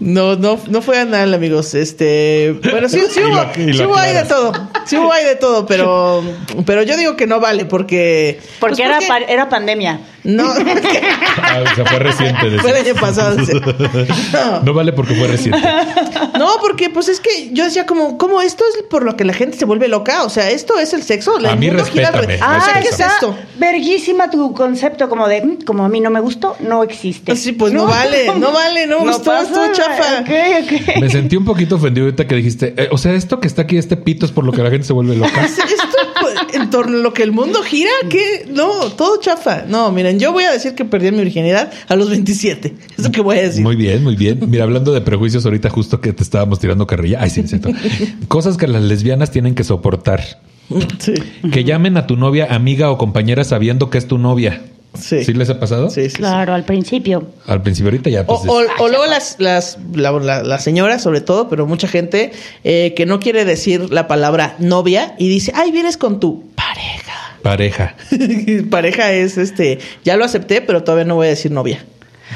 [0.00, 1.74] No, no, no fue anal, amigos.
[1.74, 4.52] Este, pero sí, sí hubo, lo- sí hubo ahí de todo.
[4.86, 6.24] Sí hubo ahí de todo, pero,
[6.64, 8.40] pero yo digo que no vale porque.
[8.60, 10.00] Porque pues, era, pa- era pandemia.
[10.24, 10.52] No,
[11.42, 12.58] Ah, o sea, fue reciente.
[12.58, 13.36] fue el año pasado.
[13.38, 14.60] No.
[14.64, 15.58] No vale porque fue reciente.
[16.38, 19.32] No, porque pues es que yo decía como, ¿cómo esto es por lo que la
[19.34, 20.22] gente se vuelve loca?
[20.24, 21.34] O sea, esto es el sexo.
[21.46, 22.38] A mí respétame.
[22.38, 23.36] No, Ah, ¿qué es esto?
[23.58, 27.36] verguísima tu concepto como de, "Mm, como a mí no me gustó, no existe.
[27.36, 30.24] Sí, pues no vale, no vale, no gustó, estuvo chafa.
[31.00, 33.76] Me sentí un poquito ofendido ahorita que dijiste, eh, o sea, esto que está aquí,
[33.76, 35.44] este pito es por lo que la gente se vuelve loca.
[35.44, 35.62] Esto
[36.52, 39.64] en torno a lo que el mundo gira, que no, todo chafa.
[39.68, 42.74] No, miren, yo voy a decir que perdí mi virginidad a los 27.
[42.96, 43.62] Es lo que voy a decir.
[43.62, 44.40] Muy bien, muy bien.
[44.48, 47.18] Mira, hablando de prejuicios, ahorita justo que te estábamos tirando carrilla.
[47.20, 47.70] Ay, sí, es cierto.
[48.28, 50.40] Cosas que las lesbianas tienen que soportar.
[50.98, 51.14] Sí,
[51.52, 54.62] Que llamen a tu novia, amiga o compañera sabiendo que es tu novia.
[54.98, 55.24] Sí.
[55.24, 55.90] ¿Sí les ha pasado?
[55.90, 56.16] Sí, sí, sí.
[56.16, 57.26] Claro, al principio.
[57.46, 60.98] Al principio ahorita ya O, pues, o- o luego las, las, la, la- la señora,
[60.98, 62.32] sobre todo, pero mucha gente
[62.64, 67.38] eh, que no quiere decir la palabra novia y dice, ay, vienes con tu pareja.
[67.42, 67.96] pareja.
[68.70, 71.84] pareja es este, ya lo acepté, pero todavía no voy a decir novia.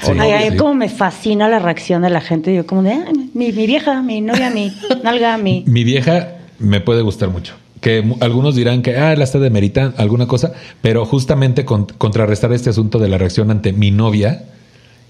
[0.02, 0.56] Sí, Ay, ay, sí.
[0.56, 2.52] cómo me fascina la reacción de la gente.
[2.52, 4.72] Yo como de, "Ah, mi, mi vieja, mi novia, mi
[5.04, 5.62] nalga, mi...
[5.68, 7.54] Mi vieja me puede gustar mucho.
[7.84, 12.70] Que algunos dirán que ah, la está demeritando alguna cosa, pero justamente con- contrarrestar este
[12.70, 14.44] asunto de la reacción ante mi novia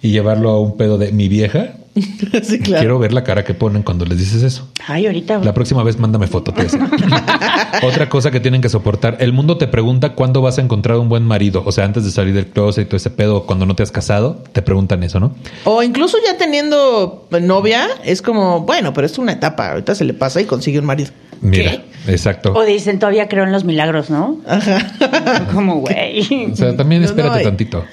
[0.03, 1.77] y llevarlo a un pedo de mi vieja,
[2.43, 2.81] sí, claro.
[2.81, 4.69] quiero ver la cara que ponen cuando les dices eso.
[4.89, 5.39] Ay, ahorita...
[5.39, 6.53] La próxima vez mándame foto.
[6.53, 6.67] te.
[7.87, 9.19] Otra cosa que tienen que soportar.
[9.21, 11.63] El mundo te pregunta cuándo vas a encontrar un buen marido.
[11.65, 13.93] O sea, antes de salir del closet y todo ese pedo, cuando no te has
[13.93, 15.33] casado, te preguntan eso, ¿no?
[15.65, 20.15] O incluso ya teniendo novia, es como, bueno, pero es una etapa, ahorita se le
[20.15, 21.11] pasa y consigue un marido.
[21.45, 22.53] Mira, exacto.
[22.55, 24.41] O dicen, todavía creo en los milagros, ¿no?
[24.47, 25.47] Ajá.
[25.53, 26.51] Como, güey.
[26.53, 27.85] O sea, también No, espérate no, y- tantito.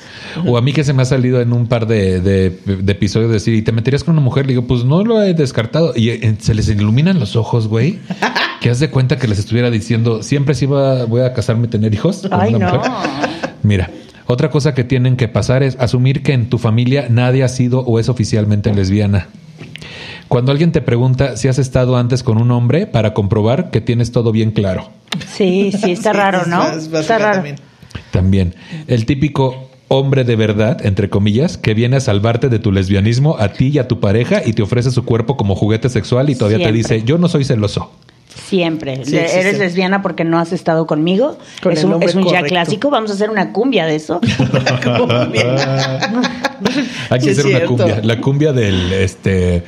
[0.47, 3.29] O a mí que se me ha salido en un par de, de- de episodios
[3.31, 4.45] decir, ¿y te meterías con una mujer?
[4.45, 5.93] Le digo, pues no lo he descartado.
[5.95, 7.99] Y eh, se les iluminan los ojos, güey.
[8.61, 11.69] Que haz de cuenta que les estuviera diciendo, siempre sí va, voy a casarme y
[11.71, 12.21] tener hijos.
[12.29, 12.77] con Ay, una no.
[12.77, 12.91] mujer.
[13.63, 13.89] Mira,
[14.27, 17.79] otra cosa que tienen que pasar es asumir que en tu familia nadie ha sido
[17.79, 19.29] o es oficialmente lesbiana.
[20.31, 24.13] Cuando alguien te pregunta si has estado antes con un hombre para comprobar que tienes
[24.13, 24.87] todo bien claro.
[25.27, 26.59] Sí, sí, está Sí, raro, es ¿no?
[26.59, 27.33] más- más Está raro.
[27.35, 27.55] también.
[28.11, 28.55] También
[28.87, 33.49] el típico hombre de verdad, entre comillas, que viene a salvarte de tu lesbianismo a
[33.49, 36.65] ti y a tu pareja y te ofrece su cuerpo como juguete sexual y todavía
[36.65, 37.91] te dice, yo no soy celoso.
[38.33, 39.03] Siempre.
[39.03, 39.39] Sí, Le- existe.
[39.41, 41.37] Eres lesbiana porque no has estado conmigo.
[41.61, 42.89] Con es un, es ya clásico.
[42.89, 44.21] Vamos a hacer una cumbia de eso.
[47.09, 47.99] Hay que Sí, es hacer una cumbia.
[48.01, 49.63] La cumbia del, este,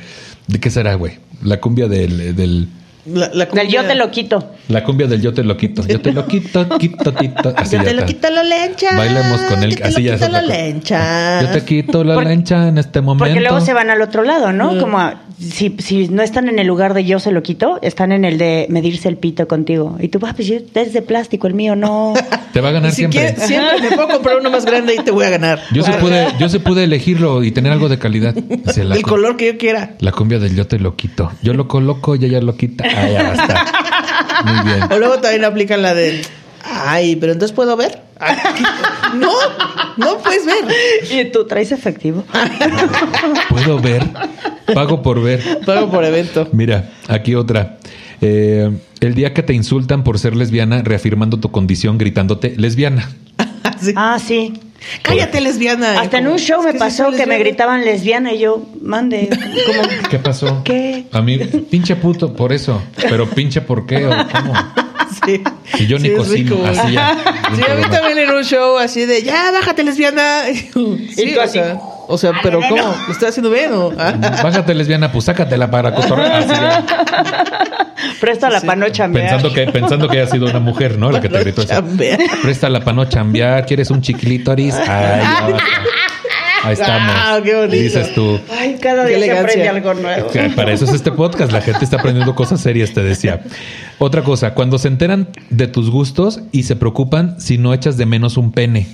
[0.46, 1.18] ¿de qué será, güey?
[1.42, 2.68] La cumbia del, del,
[3.06, 4.50] La, la Del cumbia- yo te lo quito.
[4.68, 5.86] la cumbia del yo te lo quito.
[5.86, 7.52] Yo te lo quito, quito, quito.
[7.56, 8.06] Así Yo ya te lo está.
[8.06, 8.96] quito la lencha.
[8.96, 11.42] Bailemos con él, así lo ya quito la lencha.
[11.42, 13.24] Yo te quito la Porque- lencha en este momento.
[13.26, 14.56] Porque luego se van al otro lado, Mm.
[14.56, 14.78] ¿no?
[14.78, 18.12] Como a- si, si no están en el lugar de yo se lo quito, están
[18.12, 19.96] en el de medirse el pito contigo.
[20.00, 22.14] Y tú, ah, pues yo- es de plástico, el mío no.
[22.54, 23.34] Te va a ganar Si siempre.
[23.36, 25.60] siempre me puedo comprar uno más grande y te voy a ganar.
[25.72, 28.34] Yo se pude, yo se pude elegirlo y tener algo de calidad.
[28.76, 29.94] El color que yo quiera.
[29.98, 31.30] la cumbia del yo te lo quito.
[31.42, 32.84] Yo lo coloco y ella lo quita.
[32.96, 34.42] Ah, ya está.
[34.44, 34.92] Muy bien.
[34.92, 36.22] O luego también aplican la de.
[36.62, 38.00] Ay, pero entonces puedo ver.
[38.18, 38.36] Ay,
[39.16, 39.32] no,
[39.96, 40.64] no puedes ver.
[41.10, 42.24] y tú traes efectivo.
[43.48, 44.02] Puedo ver.
[44.72, 45.60] Pago por ver.
[45.66, 46.48] Pago por evento.
[46.52, 47.78] Mira, aquí otra.
[48.20, 53.10] Eh, el día que te insultan por ser lesbiana, reafirmando tu condición, gritándote lesbiana.
[53.80, 53.92] Sí.
[53.96, 54.54] Ah, sí.
[55.02, 56.00] Cállate, lesbiana.
[56.00, 59.28] Hasta en un show me pasó que me gritaban lesbiana y yo, mande,
[59.66, 59.82] como...
[60.10, 60.62] ¿Qué pasó?
[60.64, 61.04] ¿Qué?
[61.12, 62.82] A mí, pinche puto, por eso.
[62.96, 64.52] Pero pinche por qué o cómo.
[65.26, 65.40] Sí.
[65.78, 66.66] Y yo ni Sí, cocino, rico.
[66.66, 67.16] así ya.
[67.54, 70.42] Sí, a mí también en un show así de, ya, bájate, lesbiana.
[70.74, 72.94] Sí, tú o así, sea, o sea, pero ¿cómo?
[73.06, 73.92] ¿Lo estoy haciendo bien o?
[73.98, 76.32] Ah, Bájate lesbiana, pues sácatela para cotorrear.
[76.42, 76.84] Así ya.
[78.20, 78.66] Presta la Sí.
[78.66, 81.10] panocha, Pensando que, pensando que haya sido una mujer, ¿no?
[81.10, 81.72] La que te gritó eso.
[81.74, 82.18] chambear.
[82.42, 84.74] Presta la pano chambear, ¿quieres un chiquilítoris?
[84.88, 85.58] Ay, basta.
[86.62, 87.14] Ahí estamos.
[87.14, 87.76] Ah, qué bonito.
[87.76, 88.40] Dices tú.
[88.58, 90.30] Ay, cada día se aprende algo nuevo.
[90.56, 91.52] Para eso es este podcast.
[91.52, 93.42] La gente está aprendiendo cosas serias, te decía.
[93.98, 98.06] Otra cosa, cuando se enteran de tus gustos y se preocupan si no echas de
[98.06, 98.86] menos un pene.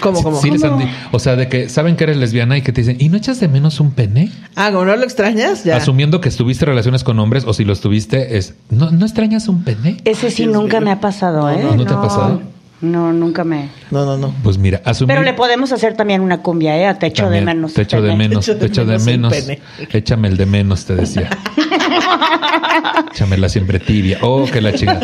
[0.00, 0.40] ¿Cómo, cómo?
[0.40, 2.80] Sí les han di- o sea, de que saben que eres lesbiana y que te
[2.80, 4.30] dicen, ¿y no echas de menos un pene?
[4.56, 5.76] Ah, como no lo extrañas, ya.
[5.76, 9.62] Asumiendo que estuviste relaciones con hombres o si lo estuviste, es, ¿no, ¿no extrañas un
[9.62, 9.98] pene?
[10.04, 11.60] Ese sí Dios nunca me ha pasado, ¿eh?
[11.62, 12.42] no, ¿no te ha pasado?
[12.82, 13.70] No, nunca me...
[13.90, 14.34] No, no, no.
[14.42, 15.14] Pues mira, asumir...
[15.14, 16.86] Pero le podemos hacer también una cumbia, ¿eh?
[16.86, 17.72] A techo También, de menos.
[17.72, 18.28] Te echo de pene.
[18.28, 19.60] menos, Te echo te de menos pene.
[19.92, 21.30] Échame el de menos, te decía.
[23.14, 24.18] Chamela siempre tibia.
[24.20, 25.00] Oh, que la chica.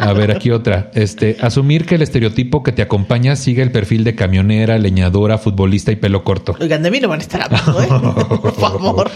[0.00, 0.92] A ver, aquí otra.
[0.94, 5.90] Este, asumir que el estereotipo que te acompaña sigue el perfil de camionera, leñadora, futbolista
[5.90, 6.54] y pelo corto.
[6.60, 7.88] Oigan, de mí no van a estar hablando, ¿eh?
[8.40, 9.10] Por favor.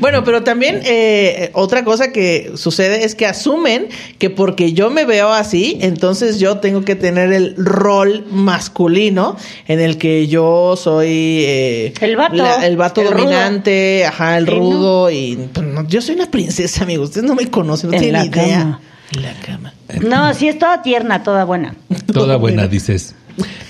[0.00, 3.86] Bueno, pero también eh, otra cosa que sucede es que asumen
[4.18, 9.80] que porque yo me veo así, entonces yo tengo que tener el rol masculino en
[9.80, 11.08] el que yo soy
[11.44, 12.44] eh, El vato.
[12.62, 13.22] el vato El rudo.
[13.24, 14.58] dominante, ajá, el Sí, ¿no?
[14.58, 17.10] rudo y pues, no, yo soy una princesa, amigos.
[17.10, 18.58] Ustedes no me conocen, no En tienen la idea.
[18.58, 18.80] cama.
[19.14, 19.72] En la cama.
[20.02, 21.74] No, sí es toda tierna, toda buena.
[22.12, 23.14] Toda buena, dices.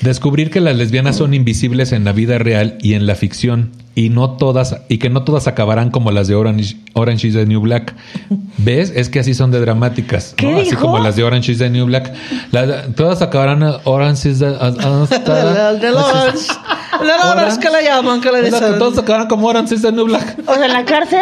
[0.03, 4.11] Descubrir que las lesbianas son invisibles en la vida real y en la ficción y
[4.11, 7.61] no todas y que no todas acabarán como las de Orange, Orange is the New
[7.63, 7.95] Black.
[8.59, 8.93] ¿Ves?
[8.95, 10.59] Es que así son de dramáticas, ¿Qué ¿no?
[10.59, 10.83] Así dijo?
[10.83, 12.13] como las de Orange is the New Black.
[12.53, 15.83] La- todas acabarán Orange is the a- a- La- la- la-
[17.03, 18.79] la- la- es que la llaman, que le dicen.
[18.79, 20.39] Todas acabarán como Orange is the New Black.
[20.47, 21.21] O sea, en la cárcel,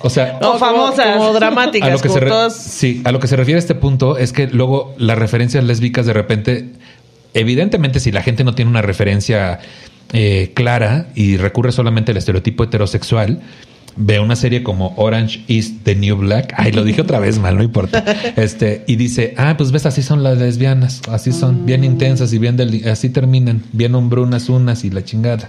[0.00, 1.06] O sea, No, O famosas.
[1.14, 2.56] Como, como dramáticas, a lo que como se re- todas.
[2.56, 6.12] sí, a lo que se refiere este punto es que luego las referencias lésbicas de
[6.12, 6.72] repente,
[7.36, 9.60] evidentemente, si la gente no tiene una referencia
[10.12, 13.42] eh, clara y recurre solamente al estereotipo heterosexual,
[13.96, 16.52] ve una serie como Orange is the New Black.
[16.56, 18.04] Ay, lo dije otra vez mal, no importa.
[18.36, 22.38] Este, y dice, ah, pues ves, así son las lesbianas, así son, bien intensas y
[22.38, 25.48] bien deli- así terminan, bien hombrunas unas y la chingada.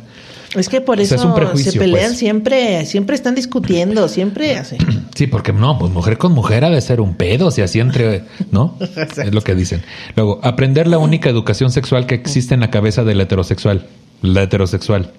[0.55, 2.17] Es que por O sea, eso es se pelean pues.
[2.19, 4.77] siempre, siempre están discutiendo, siempre así.
[5.13, 8.23] Sí, porque no, pues mujer con mujer ha de ser un pedo, si así entre,
[8.51, 8.77] ¿no?
[9.17, 9.81] Es lo que dicen.
[10.15, 13.85] Luego, aprender la única educación sexual que existe en la cabeza del heterosexual,
[14.21, 15.11] la heterosexual.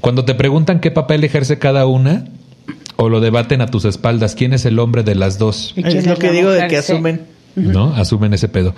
[0.00, 2.26] Cuando te preguntan qué papel ejerce cada una,
[3.00, 5.96] o lo debaten a tus espaldas, quién es el hombre de las dos, ¿Y quién
[5.96, 7.22] Es lo que digo de que asumen.
[7.56, 7.94] ¿no?
[7.94, 8.74] Asumen ese pedo.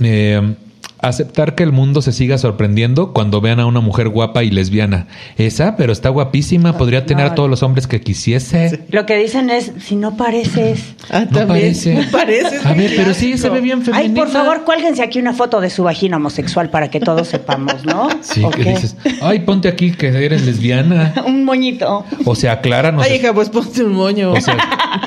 [0.00, 0.54] Eh,
[1.02, 5.06] aceptar que el mundo se siga sorprendiendo cuando vean a una mujer guapa y lesbiana.
[5.36, 8.84] Esa, pero está guapísima, podría tener a todos los hombres que quisiese.
[8.90, 10.94] lo que dicen es, si no pareces.
[11.10, 11.74] Ah, No también.
[12.10, 12.54] parece.
[12.62, 14.08] No A ver, pero sí se ve bien femenina.
[14.08, 17.84] Ay, por favor, cuélguense aquí una foto de su vagina homosexual para que todos sepamos,
[17.84, 18.08] ¿no?
[18.20, 18.70] Sí, ¿O que qué?
[18.70, 21.14] dices, ay, ponte aquí que eres lesbiana.
[21.26, 22.04] Un moñito.
[22.24, 23.04] O sea, acláranos.
[23.04, 24.32] Ay, hija, pues ponte un moño.
[24.32, 24.56] O sea,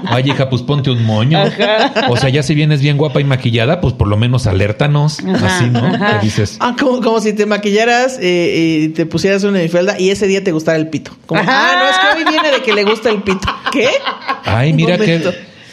[0.08, 1.40] ay, hija, pues ponte un moño.
[2.10, 5.20] O sea, ya si vienes bien guapa y maquillada, pues por lo menos alértanos.
[5.20, 5.83] Ajá, Así, ¿no?
[6.22, 10.28] Dices, Ah, como, como si te maquillaras eh, y te pusieras una minifalda y ese
[10.28, 11.12] día te gustara el pito.
[11.26, 13.48] Como, ah, no, es que hoy viene de que le gusta el pito.
[13.72, 13.88] ¿Qué?
[14.46, 15.22] ay, mira que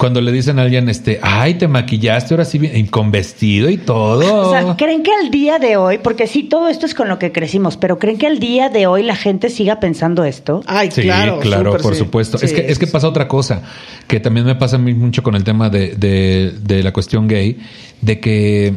[0.01, 4.49] cuando le dicen a alguien, este, ay, te maquillaste ahora sí con vestido y todo.
[4.49, 7.18] O sea, ¿creen que al día de hoy, porque sí, todo esto es con lo
[7.18, 10.62] que crecimos, pero ¿creen que al día de hoy la gente siga pensando esto?
[10.66, 11.38] Ay, Sí, claro.
[11.40, 11.99] claro, por sí.
[11.99, 12.38] supuesto.
[12.40, 13.61] es que es que sí, pasa otra cosa,
[14.09, 17.29] que también me pasa a mí mucho con el tema de, de, de la cuestión
[17.29, 17.59] gay,
[18.01, 18.73] de que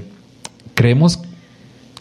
[0.75, 1.19] creemos,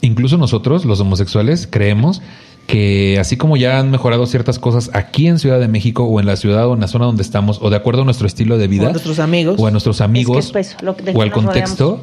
[0.00, 2.22] incluso nosotros, los homosexuales, creemos
[2.66, 6.26] que así como ya han mejorado ciertas cosas aquí en Ciudad de México o en
[6.26, 8.68] la ciudad o en la zona donde estamos, o de acuerdo a nuestro estilo de
[8.68, 9.56] vida, O a nuestros amigos.
[9.58, 10.76] o a nuestros amigos, Es que es
[11.14, 12.00] o al contexto,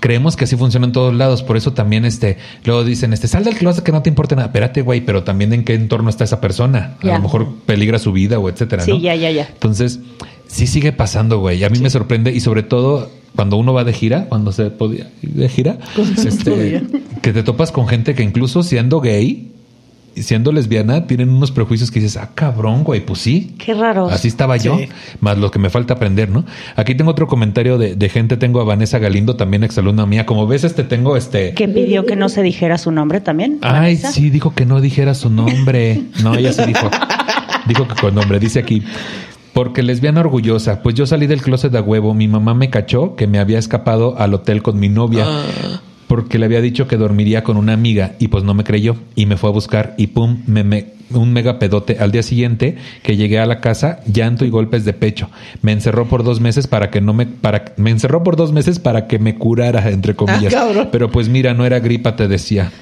[0.00, 1.42] creemos que así funciona en todos lados.
[1.42, 4.48] Por eso también, este, luego dicen, este, sal del closet que no te importe nada.
[4.48, 6.96] Espérate, güey, pero también en qué entorno está esa persona.
[7.02, 7.14] A Ya.
[7.16, 8.98] lo mejor peligra su vida o etcétera, Sí, ¿no?
[8.98, 9.48] ya, ya, ya.
[9.50, 10.00] Entonces,
[10.46, 11.64] sí sigue pasando, güey.
[11.64, 15.10] A mí me sorprende y sobre todo cuando uno va de gira, cuando se podía
[15.22, 15.78] ir de gira,
[16.24, 16.82] este,
[17.20, 19.52] que te topas con gente que incluso siendo gay
[20.14, 23.54] y siendo lesbiana tienen unos prejuicios que dices, ah, cabrón, güey, pues sí.
[23.58, 24.08] Qué raro.
[24.08, 24.78] Así estaba yo,
[25.20, 26.44] más lo que me falta aprender, ¿no?
[26.76, 30.26] Aquí tengo otro comentario de, de gente, tengo a Vanessa Galindo, también exalumna mía.
[30.26, 31.54] Como ves, este tengo este...
[31.54, 33.58] Que pidió que no se dijera su nombre también.
[33.62, 34.12] Ay, Vanessa?
[34.12, 36.02] sí, dijo que no dijera su nombre.
[36.22, 36.90] No, ella sí dijo.
[37.66, 38.38] dijo que con nombre.
[38.38, 38.82] Dice aquí.
[39.52, 40.82] Porque lesbiana orgullosa.
[40.82, 42.14] Pues yo salí del closet a huevo.
[42.14, 45.26] Mi mamá me cachó que me había escapado al hotel con mi novia.
[46.06, 48.96] Porque le había dicho que dormiría con una amiga y pues no me creyó.
[49.14, 51.98] Y me fue a buscar y pum, me, me- un mega pedote.
[52.00, 55.28] Al día siguiente que llegué a la casa, llanto y golpes de pecho.
[55.62, 57.26] Me encerró por dos meses para que no me...
[57.26, 60.52] Para, me encerró por dos meses para que me curara, entre comillas.
[60.54, 60.88] cabrón.
[60.92, 62.72] Pero pues mira, no era gripa, te decía.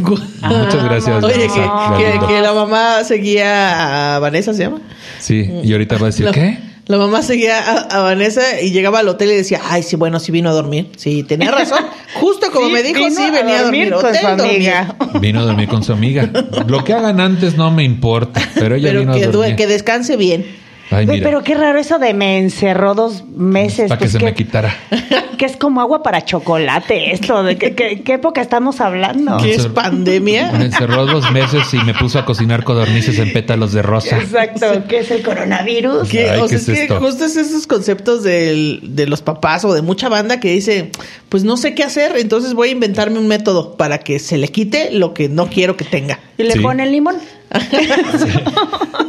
[0.00, 1.22] Muchas gracias.
[1.24, 2.26] Oye, Vanessa que, que, Galindo.
[2.28, 4.80] que la mamá seguía a Vanessa, ¿se llama?
[5.20, 6.58] Sí, y ahorita va a decir, La- ¿qué?
[6.86, 10.18] La mamá seguía a, a Vanessa y llegaba al hotel y decía, ay, sí, bueno,
[10.18, 10.88] sí vino a dormir.
[10.96, 11.78] Sí, tenía razón.
[12.20, 13.90] Justo como Sí, me dijo, vino sí, a venía a dormir.
[13.92, 14.94] con Hotel su amiga.
[14.98, 15.20] dormía.
[15.20, 16.28] Vino a dormir con su amiga.
[16.66, 19.56] Lo que hagan antes no me importa, pero ella Pero vino que, a dormir.
[19.56, 20.44] que descanse bien.
[20.92, 23.88] Ay, Ve, mira, Pero qué raro eso de me encerró dos meses.
[23.88, 24.74] para que pues se que, me quitara.
[25.38, 27.42] que es como agua para chocolate esto.
[27.42, 29.36] ¿De qué, qué- qué época estamos hablando?
[29.38, 30.52] ¿Qué es pandemia?
[30.58, 34.18] Me encerró dos meses y me puso a cocinar codornices en pétalos de rosa.
[34.18, 36.08] Exacto, ¿qué es el coronavirus?
[36.08, 37.00] Que, Ay, o ¿qué sea, es que esto?
[37.00, 40.90] justo es esos conceptos del- de los papás o de mucha banda que dice,
[41.28, 44.48] pues no sé qué hacer, entonces voy a inventarme un método para que se le
[44.48, 46.18] quite lo que no quiero que tenga.
[46.38, 46.58] ¿Y le Sí.
[46.60, 47.16] ponen limón?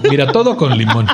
[0.09, 1.07] Mira, todo con limón.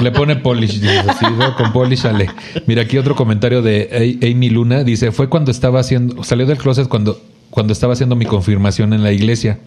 [0.00, 1.54] Le pone polish, dices así, ¿no?
[1.56, 2.28] con polish sale.
[2.66, 4.84] Mira, aquí otro comentario de Amy Luna.
[4.84, 9.02] Dice, fue cuando estaba haciendo, salió del closet cuando, cuando estaba haciendo mi confirmación en
[9.02, 9.58] la iglesia.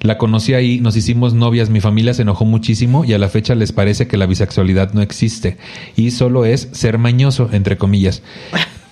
[0.00, 3.54] La conocí ahí, nos hicimos novias, mi familia se enojó muchísimo y a la fecha
[3.54, 5.58] les parece que la bisexualidad no existe
[5.96, 8.22] y solo es ser mañoso, entre comillas.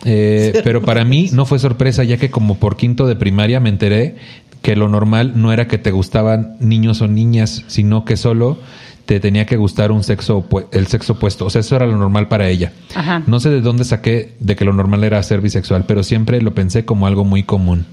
[0.05, 3.70] Eh, pero para mí no fue sorpresa, ya que como por quinto de primaria me
[3.70, 4.16] enteré
[4.63, 8.59] que lo normal no era que te gustaban niños o niñas, sino que solo
[9.07, 11.47] te tenía que gustar un sexo el sexo opuesto.
[11.47, 12.73] O sea, eso era lo normal para ella.
[12.95, 13.23] Ajá.
[13.27, 16.55] No sé de dónde saqué de que lo normal era ser bisexual, pero siempre lo
[16.55, 17.87] pensé como algo muy común.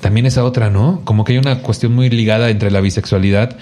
[0.00, 1.00] También esa otra, ¿no?
[1.04, 3.56] Como que hay una cuestión muy ligada entre la bisexualidad,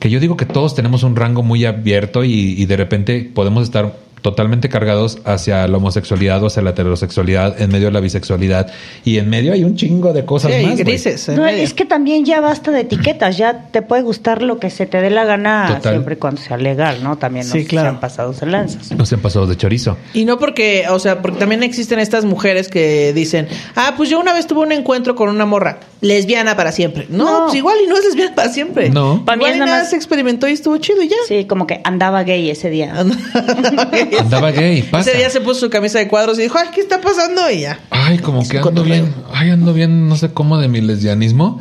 [0.00, 3.64] que yo digo que todos tenemos un rango muy abierto y, y de repente podemos
[3.64, 8.70] estar totalmente cargados hacia la homosexualidad o hacia la heterosexualidad, en medio de la bisexualidad,
[9.04, 10.76] y en medio hay un chingo de cosas Sí, más.
[10.78, 11.28] grises.
[11.28, 11.62] No, medio.
[11.62, 15.00] es que también ya basta de etiquetas, ya te puede gustar lo que se te
[15.00, 15.92] dé la gana Total.
[15.94, 17.16] siempre y cuando sea legal, ¿no?
[17.18, 17.88] También Sí, nos claro.
[17.90, 18.92] han pasado de lanzas.
[18.92, 19.96] No se han pasado de chorizo.
[20.14, 24.18] Y no porque, o sea, porque también existen estas mujeres que dicen, ah, pues yo
[24.20, 27.06] una vez tuve un encuentro con una morra, lesbiana para siempre.
[27.08, 27.44] No, No.
[27.46, 28.90] pues igual y no es lesbiana para siempre.
[28.90, 29.24] No.
[29.24, 31.16] Para mí Igual es y nada nada más- se experimentó y estuvo chido y ya.
[31.26, 32.94] Sí, como que andaba gay ese día.
[32.98, 34.07] Andaba gay,
[34.90, 35.10] pasa.
[35.10, 37.50] Ese día se puso su camisa de cuadros y dijo, ay, ¿qué está pasando?
[37.50, 37.80] Y ya.
[37.90, 39.04] Ay, como que ando cotorreo.
[39.04, 41.60] bien, ay, ando bien, no sé cómo de mi lesbianismo.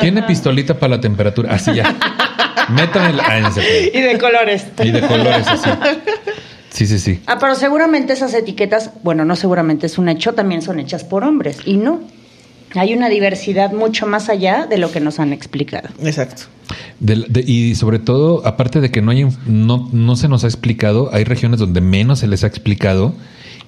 [0.00, 1.94] Tiene pistolita para la temperatura, así ya.
[2.70, 3.24] Métame la...
[3.26, 4.66] ah, en ese- Y de colores.
[4.82, 5.70] Y de colores así.
[6.70, 7.22] Sí, sí, sí.
[7.26, 11.24] Ah, pero seguramente esas etiquetas, bueno, no seguramente es un hecho, también son hechas por
[11.24, 11.58] hombres.
[11.64, 12.00] Y no.
[12.74, 15.88] Hay una diversidad mucho más allá de lo que nos han explicado.
[16.02, 16.42] Exacto.
[17.00, 21.10] De- y sobre todo, aparte de que no, hay, no, no se nos ha explicado,
[21.12, 23.14] hay regiones donde menos se les ha explicado.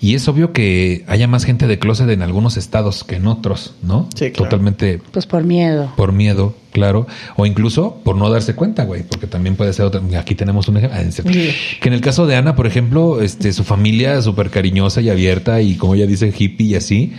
[0.00, 3.74] Y es obvio que haya más gente de closet en algunos estados que en otros,
[3.82, 4.08] ¿no?
[4.14, 4.44] Sí, claro.
[4.50, 5.92] Totalmente Pues por miedo.
[5.96, 10.00] por miedo, claro, o incluso por no darse cuenta, güey, porque también puede ser otra.
[10.16, 11.00] Aquí tenemos un ejemplo.
[11.00, 11.10] Ah.
[11.10, 11.50] Sí.
[11.80, 15.60] Que en el caso de Ana, por ejemplo, este, su familia súper cariñosa y abierta
[15.62, 17.14] y como ella dice, hippie y así,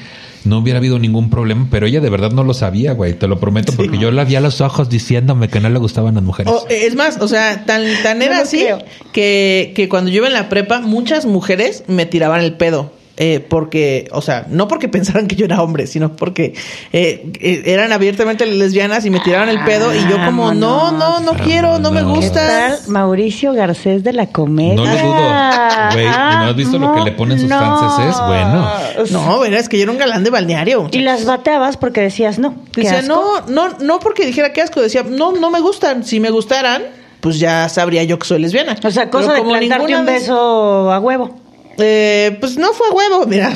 [0.45, 3.39] no hubiera habido ningún problema, pero ella de verdad no lo sabía, güey, te lo
[3.39, 6.53] prometo, porque yo la vi a los ojos diciéndome que no le gustaban las mujeres.
[6.53, 8.79] O, eh, es más, o sea, tan, tan era así creo.
[9.11, 12.91] que, que cuando yo iba en la prepa, muchas mujeres me tiraban el pedo.
[13.21, 16.53] Eh, porque, o sea, no porque pensaran que yo era hombre, sino porque
[16.93, 21.19] eh, eh, eran abiertamente lesbianas y me tiraban el pedo y yo como, no, no,
[21.19, 21.99] no quiero, no me.
[21.99, 22.47] ¿Qué gusta.
[22.47, 24.75] tal Mauricio Garcés de la comedia?
[24.75, 25.91] No lo dudo.
[25.91, 28.15] Güey, ¿no has visto lo que le ponen sus franceses?
[28.25, 28.71] Bueno.
[29.11, 30.87] No, verás, es que yo era un galán de balneario.
[30.93, 32.55] Y las bateabas porque decías no.
[32.71, 36.05] qué Decía, no, no, no porque dijera que asco, decía, no, no me gustan.
[36.05, 36.83] Si me gustaran,
[37.19, 38.77] pues ya sabría yo que soy lesbiana.
[38.81, 41.48] O sea, cosa Pero de plantarte un beso a huevo.
[41.81, 43.51] Eh, pues no fue a huevo, mira.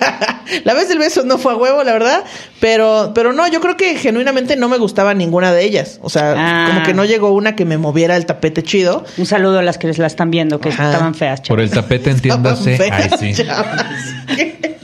[0.64, 2.24] la vez del beso no fue a huevo, la verdad.
[2.60, 5.98] Pero, pero no, yo creo que genuinamente no me gustaba ninguna de ellas.
[6.02, 6.66] O sea, Ah.
[6.68, 9.04] como que no llegó una que me moviera el tapete chido.
[9.18, 10.86] Un saludo a las que la están viendo, que Ajá.
[10.92, 11.40] estaban feas.
[11.42, 11.84] Por el chavas.
[11.84, 12.78] tapete, entiéndase.
[12.80, 13.34] Ay, feas, sí.
[13.34, 13.86] chavas.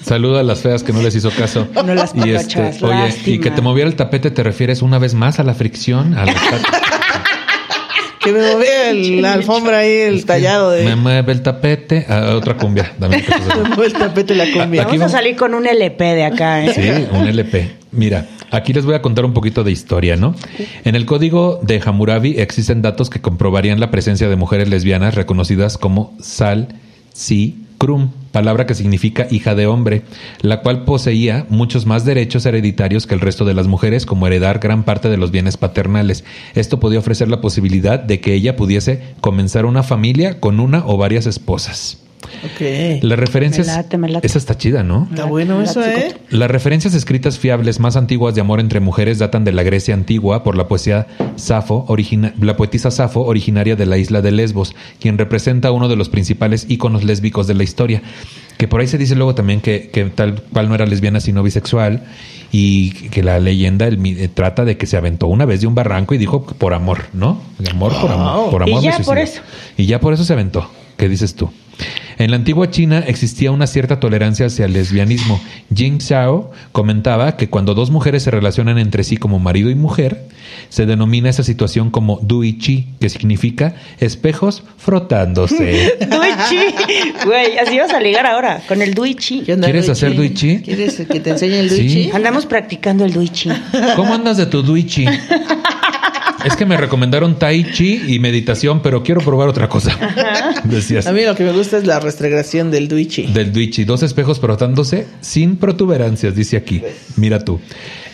[0.04, 1.68] Saludo a las feas que no les hizo caso.
[1.74, 4.98] No las y este, chavas, oye, y que te moviera el tapete, ¿te refieres una
[4.98, 6.18] vez más a la fricción?
[6.18, 6.34] A la
[8.22, 10.84] que me movía el- la alfombra ahí, el tallado de.
[10.84, 12.06] Me mueve el tapete.
[12.08, 12.92] A otra cumbia.
[12.98, 13.18] Dame
[13.62, 14.82] Me mueve el tapete y la cumbia.
[14.82, 16.72] Aquí Vamos a salir con un LP de acá, ¿eh?
[16.74, 17.70] Sí, un LP.
[17.92, 20.34] Mira, aquí les voy a contar un poquito de historia, ¿no?
[20.84, 25.76] En el código de Hammurabi existen datos que comprobarían la presencia de mujeres lesbianas reconocidas
[25.76, 26.68] como Sal,
[27.12, 30.02] Si, Krum, palabra que significa hija de hombre,
[30.40, 34.60] la cual poseía muchos más derechos hereditarios que el resto de las mujeres, como heredar
[34.60, 36.22] gran parte de los bienes paternales.
[36.54, 40.96] Esto podía ofrecer la posibilidad de que ella pudiese comenzar una familia con una o
[40.96, 41.98] varias esposas.
[42.44, 43.02] Ok.
[43.02, 43.66] Las referencias...
[43.66, 44.26] Me late, me late.
[44.26, 45.06] Esa está chida, ¿no?
[45.10, 46.14] Está bueno eso, ¿eh?
[46.30, 50.42] Las referencias escritas fiables más antiguas de amor entre mujeres datan de la Grecia antigua
[50.44, 51.06] por la poesía
[51.36, 55.96] Safo, origina- la poetisa Safo, originaria de la isla de Lesbos, quien representa uno de
[55.96, 58.02] los principales íconos lésbicos de la historia.
[58.58, 61.42] Que por ahí se dice luego también que, que tal cual no era lesbiana sino
[61.42, 62.04] bisexual
[62.52, 65.74] y que la leyenda el eh, trata de que se aventó una vez de un
[65.74, 67.40] barranco y dijo por amor, ¿no?
[67.70, 68.84] Amor por amor, por Y amor.
[68.84, 69.40] me ya por eso.
[69.76, 70.70] Y ya por eso se aventó.
[70.96, 71.50] ¿Qué dices tú?
[72.18, 75.40] En la antigua China existía una cierta tolerancia hacia el lesbianismo.
[75.74, 80.28] Jing Xiao comentaba que cuando dos mujeres se relacionan entre sí como marido y mujer,
[80.68, 85.96] se denomina esa situación como Dui Chi, que significa espejos frotándose.
[86.00, 87.24] Duichi.
[87.24, 89.40] Güey, así vas a ligar ahora, con el Duichi.
[89.40, 90.58] ¿Qué onda, ¿Quieres hacer Duichi?
[90.62, 91.76] ¿Quieres que te enseñe el Sí.
[91.76, 92.10] Duichi?
[92.12, 93.50] Andamos practicando el Duichi.
[93.96, 95.06] ¿Cómo andas de tu Dui Chi?
[96.44, 99.96] Es que me recomendaron Tai Chi y meditación, pero quiero probar otra cosa.
[100.64, 101.06] Decías.
[101.06, 103.26] A mí lo que me gusta es la restregación del duichi.
[103.26, 106.82] Del Duichi, dos espejos frotándose sin protuberancias, dice aquí.
[107.16, 107.60] Mira tú.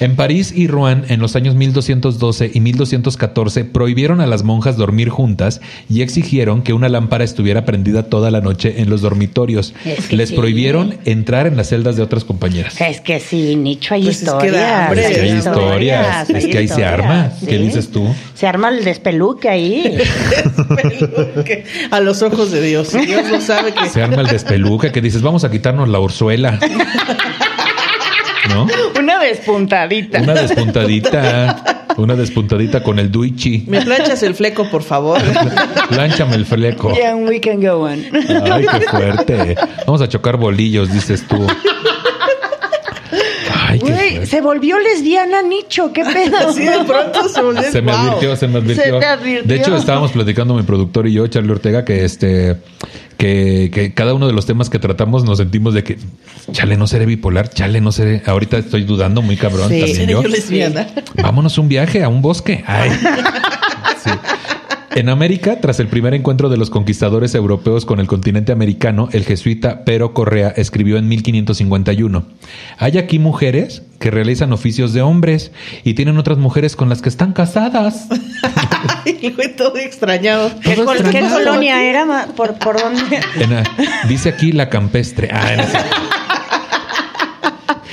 [0.00, 5.08] En París y Rouen, en los años 1212 y 1214, prohibieron a las monjas dormir
[5.08, 5.60] juntas
[5.90, 9.74] y exigieron que una lámpara estuviera prendida toda la noche en los dormitorios.
[9.84, 10.36] Es que Les sí.
[10.36, 12.80] prohibieron entrar en las celdas de otras compañeros.
[12.80, 14.86] Es que sí, Nicho, hay Pues es que da historias.
[14.86, 15.00] hambre.
[15.00, 17.32] Es que hay historias, es que ahí se arma.
[17.48, 18.06] ¿Qué dices tú?
[18.34, 19.98] Se arma el despeluque ahí.
[21.44, 22.92] Que a los ojos de Dios.
[22.92, 26.58] Dios lo sabe que Se arma el despeluque que dices, vamos a quitarnos la orzuela.
[28.48, 28.66] ¿No?
[28.98, 30.20] Una despuntadita.
[30.22, 31.62] Una despuntadita.
[31.96, 33.64] Una despuntadita con el Duichi.
[33.66, 35.20] me planchas el fleco, por favor.
[35.90, 36.94] Lánchame el fleco.
[36.94, 38.04] Yeah, we can go on.
[38.52, 39.56] Ay, qué fuerte.
[39.84, 41.44] Vamos a chocar bolillos, dices tú.
[43.66, 44.17] Ay, qué Güey, fuerte.
[44.28, 45.92] Se volvió lesbiana, Nicho.
[45.92, 46.36] ¿Qué pedo?
[46.48, 47.70] Así de pronto se volvió.
[47.70, 48.00] Se me wow.
[48.00, 48.84] advirtió, se me advirtió.
[48.84, 49.48] Se te advirtió.
[49.48, 52.56] De hecho, estábamos platicando mi productor y yo, Charlie Ortega, que este
[53.16, 55.98] que, que cada uno de los temas que tratamos nos sentimos de que
[56.52, 58.22] chale, no seré bipolar, chale, no seré.
[58.24, 59.80] Ahorita estoy dudando muy cabrón Sí.
[59.80, 60.22] también ¿Seré yo.
[60.22, 60.86] yo lesbiana?
[61.20, 62.64] Vámonos un viaje a un bosque.
[62.66, 62.90] Ay.
[64.04, 64.10] Sí.
[64.98, 69.24] En América, tras el primer encuentro de los conquistadores europeos con el continente americano, el
[69.24, 72.24] jesuita Pero Correa escribió en 1551,
[72.78, 75.52] hay aquí mujeres que realizan oficios de hombres
[75.84, 78.08] y tienen otras mujeres con las que están casadas.
[79.20, 80.50] Y fue todo extrañado.
[80.62, 81.38] ¿Qué, Todo col- qué extrañado.
[81.38, 82.28] colonia era?
[82.36, 83.20] ¿Por, por dónde?
[83.36, 85.28] En dice aquí la campestre.
[85.32, 85.78] Ah, no sé.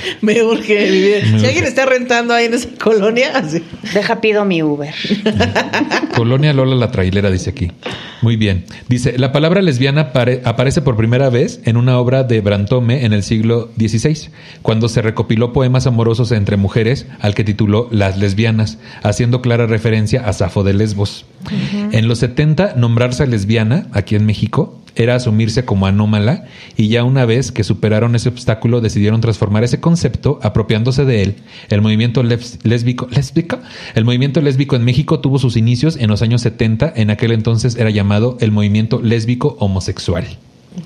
[0.20, 1.22] Me urge vivir.
[1.24, 1.46] Me Si urge.
[1.48, 3.62] alguien está rentando ahí en esa colonia, así.
[3.94, 4.94] Deja, pido mi Uber.
[6.14, 7.70] Colonia Lola la trailera, dice aquí.
[8.22, 8.64] Muy bien.
[8.88, 13.12] Dice, la palabra lesbiana pare- aparece por primera vez en una obra de Brantome en
[13.12, 14.30] el siglo XVI,
[14.62, 20.26] cuando se recopiló poemas amorosos entre mujeres, al que tituló Las lesbianas, haciendo clara referencia
[20.26, 21.26] a Safo de Lesbos.
[21.92, 27.26] En los 70, nombrarse lesbiana, aquí en México, era asumirse como anómala y ya una
[27.26, 29.95] vez que superaron ese obstáculo decidieron transformar ese concepto
[30.42, 31.34] apropiándose de él.
[31.68, 33.58] El movimiento lésbico, lésbico,
[33.94, 37.76] el movimiento lésbico en México tuvo sus inicios en los años 70, en aquel entonces
[37.76, 40.26] era llamado el movimiento lésbico homosexual.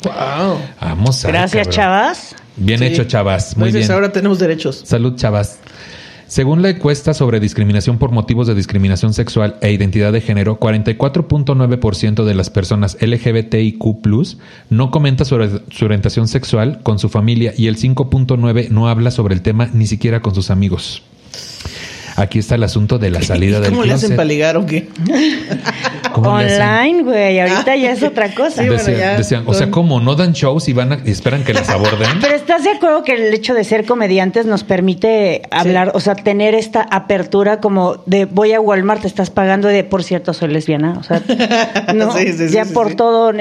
[0.05, 0.59] Wow.
[0.81, 2.37] Vamos a Gracias, chavas.
[2.57, 2.85] Bien Sí.
[2.87, 3.57] hecho, chavas.
[3.57, 3.95] Muy Entonces bien.
[3.95, 4.83] ahora tenemos derechos.
[4.85, 5.59] Salud, chavas.
[6.31, 12.23] Según la encuesta sobre discriminación por motivos de discriminación sexual e identidad de género, 44.9%
[12.25, 13.83] de las personas LGBTIQ
[14.69, 19.35] no comenta sobre su orientación sexual con su familia y el 5.9% no habla sobre
[19.35, 21.03] el tema ni siquiera con sus amigos.
[22.17, 24.89] Aquí está el asunto de la salida del ¿Cómo le hacen para ligar o qué?
[26.15, 27.41] Online, güey.
[27.41, 28.63] Ahorita ya es otra cosa.
[28.63, 30.01] Sí, bueno, Decían- ya, decían, o sea, ¿cómo?
[30.01, 32.09] ¿No dan shows y van a, y esperan que las aborden?
[32.21, 36.15] Pero ¿estás de acuerdo que el hecho de ser comediantes nos permite hablar, o sea,
[36.15, 40.49] tener esta apertura como de voy a Walmart, te estás pagando de, por cierto, soy
[40.49, 40.97] lesbiana?
[40.99, 41.23] O sea,
[41.95, 42.97] no, Sí, sí, sí, ya sí, por sí.
[42.97, 43.33] todo,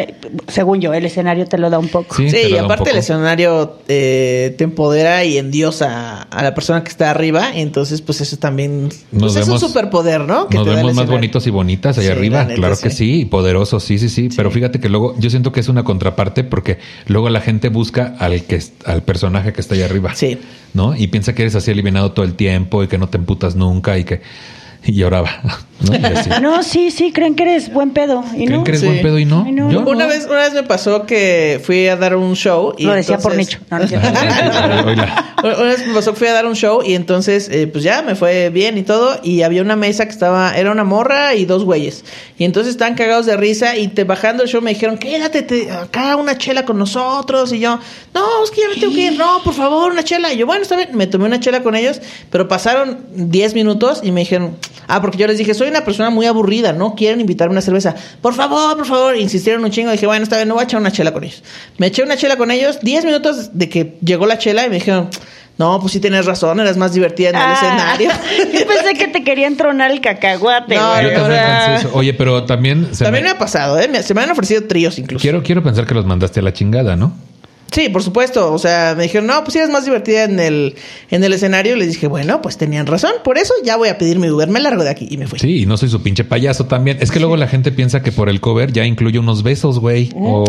[0.48, 2.16] según yo, el escenario te lo da un poco.
[2.16, 6.84] Sí, y da un aparte el escenario eh, te empodera y endiosa a la persona
[6.84, 7.48] que está arriba.
[7.56, 10.48] Entonces, pues eso también Nos pues, es vemos- un superpoder, ¿no?
[10.48, 12.96] Que Nos te vemos más bonitos y bonitas allá Sí, arriba, neta, claro que sí.
[12.98, 15.84] sí, y poderosos, sí, sí, sí, Pero fíjate que luego yo siento que es una
[15.84, 20.14] contraparte porque luego la gente busca al que es- al personaje que está allá arriba,
[20.16, 20.38] Sí.
[20.74, 20.96] ¿no?
[20.96, 23.98] Y piensa que eres así eliminado todo el tiempo y que no te emputas nunca
[23.98, 24.22] y que
[24.86, 25.70] y lloraba, ¿no?
[25.96, 26.30] Y así.
[26.42, 28.22] No, sí, sí, creen que eres buen pedo.
[28.34, 28.64] ¿Y ¿Creen no?
[28.66, 28.88] que eres Sí.
[28.88, 29.44] buen pedo y no?
[29.46, 29.72] Ay, no.
[29.72, 30.10] Yo Una no.
[30.10, 33.36] vez, una vez me pasó que fui a dar un show y Lo decía por
[33.36, 33.60] nicho.
[33.72, 33.78] No.
[33.78, 37.84] Una una vez me pasó que fui a dar un show y entonces, eh, pues
[37.84, 39.20] ya me fue bien y todo.
[39.24, 42.04] Y había una mesa que estaba, era una morra y dos güeyes.
[42.38, 45.72] Y entonces estaban cagados de risa y te bajando el show me dijeron, quédate te-
[45.72, 47.54] acá una chela con nosotros.
[47.54, 47.80] Y yo,
[48.14, 50.34] no, es que ya me tengo que ir, no, por favor, una chela.
[50.34, 54.02] Y yo, bueno, está bien, me tomé una chela con ellos, pero pasaron 10 minutos
[54.04, 54.58] y me dijeron,
[54.88, 57.62] ah, porque yo les dije, soy una persona muy aburrida, no quieren invitarme a una
[57.62, 57.96] cerveza.
[58.22, 59.92] Por favor, por favor, insistieron un chingo.
[59.92, 61.44] Dije, bueno, está bien, no voy a echar una chela con ellos.
[61.78, 64.76] Me eché una chela con ellos, 10 minutos de que llegó la chela y me
[64.76, 65.10] dijeron,
[65.58, 68.10] no, pues sí tienes razón, eras más divertida en el Ah, escenario.
[68.60, 70.76] Yo pensé que te querían tronar el cacahuate.
[70.76, 71.98] No, güey, Yo o también sea, pensé eso.
[71.98, 73.90] Oye, pero también se También me me- ha pasado, ¿eh?
[73.90, 75.22] Me- Se me han ofrecido tríos incluso.
[75.22, 77.12] quiero quiero pensar que los mandaste a la chingada, ¿no?
[77.72, 78.52] Sí, por supuesto.
[78.54, 80.76] O sea, me dijeron, no, pues sí eres más divertida en el,
[81.12, 81.76] en el escenario.
[81.76, 83.12] Y les dije, bueno, pues tenían razón.
[83.24, 84.48] Por eso ya voy a pedir mi Uber.
[84.50, 85.40] Me largo de aquí y me fui.
[85.40, 86.98] Sí, y no soy su pinche payaso también.
[87.00, 90.12] Es que luego la gente piensa que por el cover ya incluye unos besos, güey.
[90.16, 90.44] O,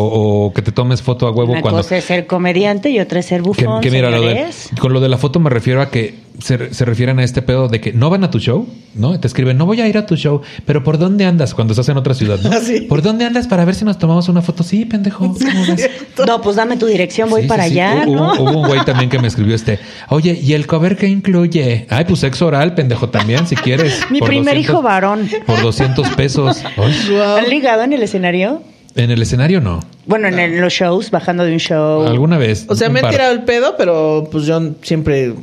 [0.46, 1.78] o que te tomes foto a huevo Una cuando.
[1.82, 3.80] cosa es ser comediante y otra es ser Que, bufón.
[3.80, 4.46] que mira, lo de-
[4.80, 7.68] con lo de la foto me refiero a que se, se refieren a este pedo
[7.68, 9.18] de que no van a tu show, ¿no?
[9.20, 11.54] Te escriben, no voy a ir a tu show, pero ¿por dónde andas?
[11.54, 12.50] Cuando estás en otra ciudad, ¿no?
[12.52, 12.80] Ah, sí.
[12.82, 14.62] ¿Por dónde andas para ver si nos tomamos una foto?
[14.62, 15.28] Sí, pendejo.
[15.28, 15.36] ¿cómo
[15.68, 15.90] ves?
[16.26, 17.80] No, pues dame tu dirección, voy Sí, para sí, sí.
[17.80, 18.32] allá, Hubo, ¿no?
[18.42, 19.78] hubo un güey también que me escribió este,
[20.08, 21.86] oye, ¿y el cover qué incluye?
[21.88, 24.00] Ay, pues sexo oral, pendejo, también, si quieres.
[24.10, 25.28] Mi primer 200 hijo varón.
[25.46, 26.62] Por 200 pesos.
[26.76, 27.38] Ay, Guau.
[27.38, 28.62] ¿Han ligado en el escenario?
[28.96, 29.80] En el escenario no.
[30.06, 32.06] Bueno, en el- los shows, bajando de un show.
[32.06, 32.66] Alguna vez.
[32.68, 33.10] O sea, me par.
[33.12, 35.34] tirado el pedo, pero pues yo siempre.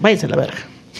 [0.00, 0.54] Váyanse a la verga.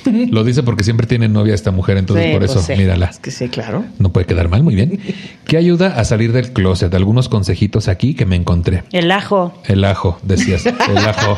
[0.31, 2.73] Lo dice porque siempre tiene novia esta mujer, entonces Sí, por pues eso, sí.
[2.77, 3.07] mírala.
[3.07, 3.85] Es que sí, claro.
[3.99, 4.99] No puede quedar mal, muy bien.
[5.47, 6.95] ¿Qué ayuda a salir del closet?
[6.95, 8.85] Algunos consejitos aquí que me encontré.
[8.93, 9.53] El ajo.
[9.67, 10.65] El ajo, decías.
[10.67, 11.37] El ajo.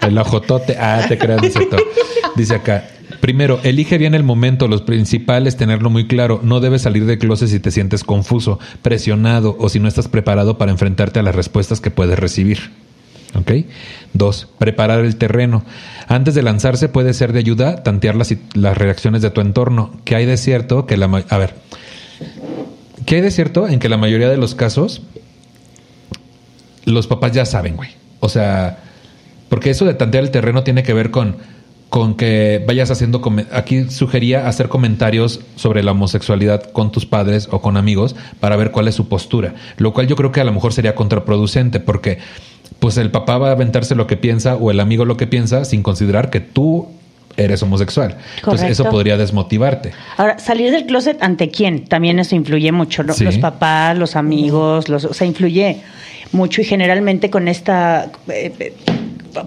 [0.00, 0.76] El ajotote.
[0.80, 1.76] Ah, te creas, cierto.
[2.34, 2.84] Dice acá.
[3.22, 4.66] Primero, elige bien el momento.
[4.66, 6.40] Los principales, tenerlo muy claro.
[6.42, 10.58] No debes salir del closet si te sientes confuso, presionado o si no estás preparado
[10.58, 12.72] para enfrentarte a las respuestas que puedes recibir.
[13.36, 13.52] ¿Ok?
[14.12, 15.64] Dos, preparar el terreno.
[16.08, 19.92] Antes de lanzarse puede ser de ayuda tantear las, las reacciones de tu entorno.
[20.04, 20.86] ¿Qué hay de cierto?
[20.86, 21.06] Que la...
[21.28, 21.54] A ver.
[23.06, 25.00] ¿Qué hay de cierto en que la mayoría de los casos
[26.86, 27.90] los papás ya saben, güey.
[28.18, 28.78] O sea,
[29.48, 31.36] porque eso de tantear el terreno tiene que ver con,
[31.92, 33.20] con que vayas haciendo...
[33.52, 38.70] Aquí sugería hacer comentarios sobre la homosexualidad con tus padres o con amigos para ver
[38.70, 39.52] cuál es su postura.
[39.76, 42.16] Lo cual yo creo que a lo mejor sería contraproducente porque
[42.78, 45.66] pues el papá va a aventarse lo que piensa o el amigo lo que piensa
[45.66, 46.88] sin considerar que tú
[47.36, 48.16] eres homosexual.
[48.36, 48.96] Entonces eso Correcto.
[48.96, 49.92] podría desmotivarte.
[50.16, 53.12] Ahora, salir del closet ante quién, también eso influye mucho, ¿no?
[53.12, 53.24] Sí.
[53.24, 55.82] Los papás, los amigos, los, o sea, influye
[56.32, 58.74] mucho y generalmente con esta eh, eh,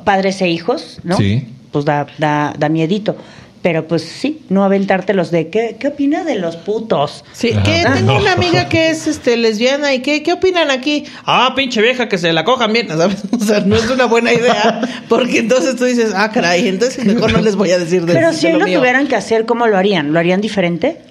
[0.03, 1.17] padres e hijos, ¿no?
[1.17, 1.47] Sí.
[1.75, 3.17] Pues da, da, da miedito.
[3.61, 7.25] Pero pues sí, no aventártelos de ¿qué, qué opina de los putos?
[7.33, 7.63] Sí, Ajá.
[7.63, 11.03] que tengo una amiga que es este lesbiana y qué, qué opinan aquí.
[11.25, 13.23] Ah, pinche vieja que se la cojan bien, ¿sabes?
[13.37, 17.33] O sea, no es una buena idea, porque entonces tú dices, ah, caray, entonces mejor
[17.33, 19.67] no les voy a decir de Pero de si hoy lo tuvieran que hacer, ¿cómo
[19.67, 20.13] lo harían?
[20.13, 21.01] ¿Lo harían diferente?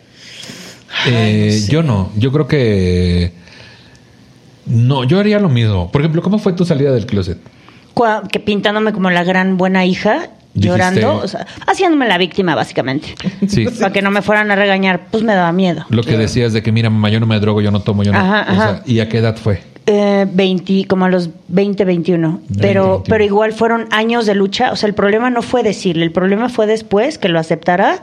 [1.09, 3.33] Eh, Yo no, yo creo que...
[4.65, 5.93] No, yo haría lo mismo.
[5.93, 7.37] Por ejemplo, ¿cómo fue tu salida del closet?
[8.31, 13.15] Que pintándome como la gran buena hija, llorando, o sea, haciéndome la víctima, básicamente.
[13.49, 13.67] Sí.
[13.81, 15.85] Para que no me fueran a regañar, pues me daba miedo.
[15.91, 18.13] Lo que decías de que, mira, mamá, yo no me drogo, yo no tomo, yo
[18.13, 18.19] no...
[18.19, 18.83] Ajá, o sea, ajá.
[18.87, 19.63] ¿Y a qué edad fue?
[19.87, 22.29] Eh, 20, como a los 20, 21.
[22.29, 23.05] 20, Pero, 21.
[23.05, 24.73] pero igual fueron años de lucha.
[24.73, 28.03] O sea, el problema no fue decirle, el problema fue después que lo aceptara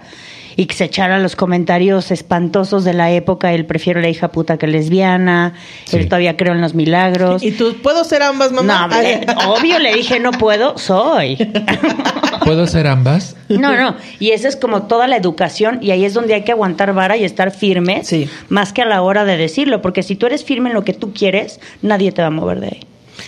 [0.56, 3.54] y que se echara los comentarios espantosos de la época.
[3.54, 5.54] Él prefiero la hija puta que lesbiana.
[5.86, 5.98] Sí.
[5.98, 7.44] Él todavía creo en los milagros.
[7.44, 8.88] ¿Y tú puedo ser ambas, mamá?
[8.88, 11.38] No, eh, obvio le dije no puedo, soy.
[12.46, 13.36] ¿Puedo hacer ambas?
[13.50, 13.96] No, no.
[14.20, 17.16] Y esa es como toda la educación y ahí es donde hay que aguantar vara
[17.18, 18.28] y estar firmes, Sí.
[18.50, 20.94] más que a la hora de decirlo, porque si tú eres firme en lo que
[20.94, 22.80] tú quieres, nadie te va a mover de ahí.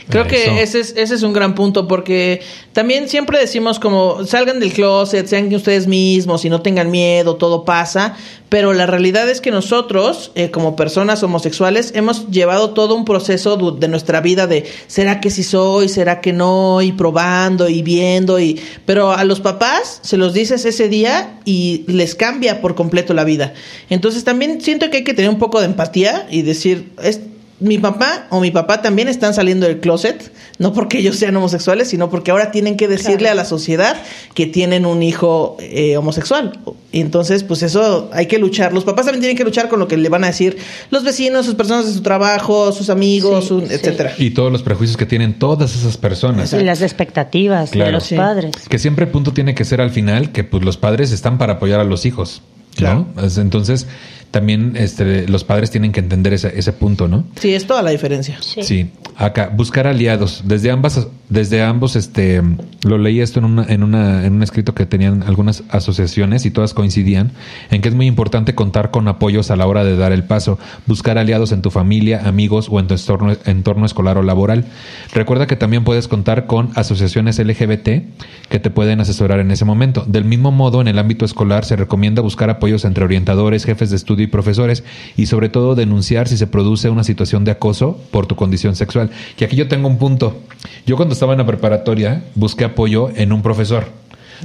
[0.09, 0.29] Creo Eso.
[0.29, 2.41] que ese es, ese es un gran punto porque
[2.73, 7.65] también siempre decimos como salgan del closet, sean ustedes mismos y no tengan miedo, todo
[7.65, 8.15] pasa,
[8.49, 13.57] pero la realidad es que nosotros eh, como personas homosexuales hemos llevado todo un proceso
[13.57, 18.39] de nuestra vida de será que sí soy, será que no y probando y viendo
[18.39, 23.13] y pero a los papás se los dices ese día y les cambia por completo
[23.13, 23.53] la vida.
[23.89, 27.21] Entonces también siento que hay que tener un poco de empatía y decir es
[27.63, 31.87] mi papá o mi papá también están saliendo del closet, no porque ellos sean homosexuales,
[31.89, 33.31] sino porque ahora tienen que decirle Claro.
[33.31, 33.97] a la sociedad
[34.35, 36.59] que tienen un hijo eh, homosexual.
[36.91, 38.73] Y entonces, pues eso hay que luchar.
[38.73, 40.57] Los papás también tienen que luchar con lo que le van a decir
[40.91, 43.67] los vecinos, sus personas de su trabajo, sus amigos, Sí, su- sí.
[43.71, 44.13] etcétera.
[44.19, 46.53] Y todos los prejuicios que tienen todas esas personas.
[46.53, 47.87] Y las expectativas Claro.
[47.87, 48.15] de los Sí.
[48.15, 48.51] padres.
[48.69, 51.53] Que siempre el punto tiene que ser al final que pues los padres están para
[51.53, 52.41] apoyar a los hijos.
[52.75, 53.07] Claro.
[53.15, 53.21] ¿no?
[53.23, 53.87] Es- Entonces,
[54.31, 57.23] también este, los padres tienen que entender ese, ese punto, ¿no?
[57.39, 58.37] Sí, es toda la diferencia.
[58.41, 58.89] Sí.
[59.15, 60.41] Acá, buscar aliados.
[60.45, 62.41] Desde ambas, desde ambos, este,
[62.83, 66.51] lo leí esto en una, en una, en un escrito que tenían algunas asociaciones y
[66.51, 67.31] todas coincidían
[67.69, 70.57] en que es muy importante contar con apoyos a la hora de dar el paso,
[70.87, 74.65] buscar aliados en tu familia, amigos o en tu entorno, entorno escolar o laboral.
[75.13, 78.01] Recuerda que también puedes contar con asociaciones LGBT
[78.49, 80.05] que te pueden asesorar en ese momento.
[80.07, 83.95] Del mismo modo, en el ámbito escolar se recomienda buscar apoyos entre orientadores, jefes de
[83.97, 84.83] estudio y profesores
[85.17, 89.09] y sobre todo denunciar si se produce una situación de acoso por tu condición sexual.
[89.37, 90.37] Y aquí yo tengo un punto.
[90.85, 93.87] Yo cuando estaba en la preparatoria busqué apoyo en un profesor,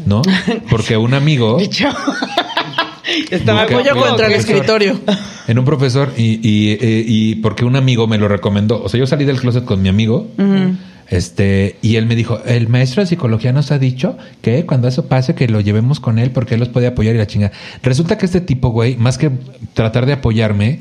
[0.07, 0.23] ¿no?
[0.71, 1.59] Porque un amigo...
[3.31, 5.01] Estaba Busca- apoyo contra el escritorio.
[5.47, 8.83] En un profesor y, y, eh, y porque un amigo me lo recomendó.
[8.83, 10.29] O sea, yo salí del closet con mi amigo.
[11.11, 15.07] Este, y él me dijo, el maestro de psicología nos ha dicho que cuando eso
[15.07, 17.51] pase, que lo llevemos con él porque él los puede apoyar y la chinga.
[17.83, 19.31] Resulta que este tipo, güey, más que
[19.73, 20.81] tratar de apoyarme,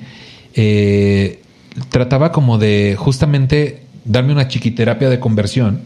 [0.54, 1.42] eh,
[1.90, 5.82] trataba como de justamente darme una chiquiterapia de conversión.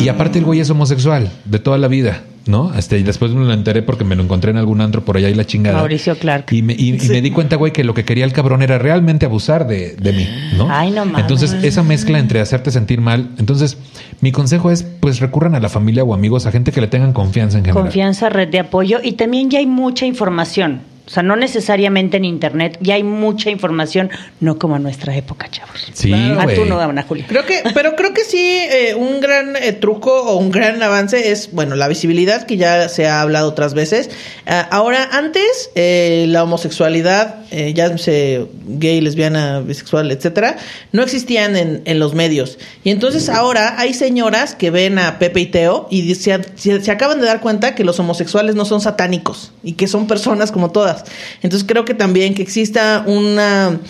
[0.00, 2.24] Y aparte el güey es homosexual de toda la vida.
[2.46, 2.74] ¿No?
[2.74, 5.28] Este, y después me lo enteré porque me lo encontré en algún andro por allá
[5.28, 5.78] y la chingada.
[5.78, 6.46] Mauricio Clark.
[6.52, 8.78] Y me, y, y me di cuenta, güey, que lo que quería el cabrón era
[8.78, 10.68] realmente abusar de, de mí, ¿no?
[10.70, 11.20] Ay, no mames.
[11.22, 13.30] Entonces, esa mezcla entre hacerte sentir mal.
[13.38, 13.78] Entonces,
[14.20, 17.12] mi consejo es, pues recurran a la familia o amigos, a gente que le tengan
[17.12, 17.84] confianza en general.
[17.84, 20.82] Confianza, red de apoyo y también ya hay mucha información.
[21.10, 25.48] O sea, no necesariamente en internet, ya hay mucha información, no como en nuestra época,
[25.50, 25.90] chavos.
[25.92, 26.54] Sí, Ah, güey.
[26.54, 27.24] tú no, Ana Julia.
[27.28, 31.32] Creo que, pero creo que sí, eh, un gran eh, truco o un gran avance
[31.32, 34.08] es, bueno, la visibilidad, que ya se ha hablado otras veces.
[34.46, 40.58] Ah, ahora, antes, eh, la homosexualidad, eh, ya se gay, lesbiana, bisexual, etcétera,
[40.92, 42.56] no existían en, en los medios.
[42.84, 46.90] Y entonces ahora hay señoras que ven a Pepe y Teo y se, se- se
[46.92, 50.70] acaban de dar cuenta que los homosexuales no son satánicos y que son personas como
[50.70, 50.99] todas.
[51.42, 53.80] Entonces creo que también que exista una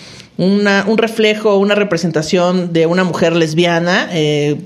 [0.41, 4.57] una, un reflejo, una representación de una mujer lesbiana, eh,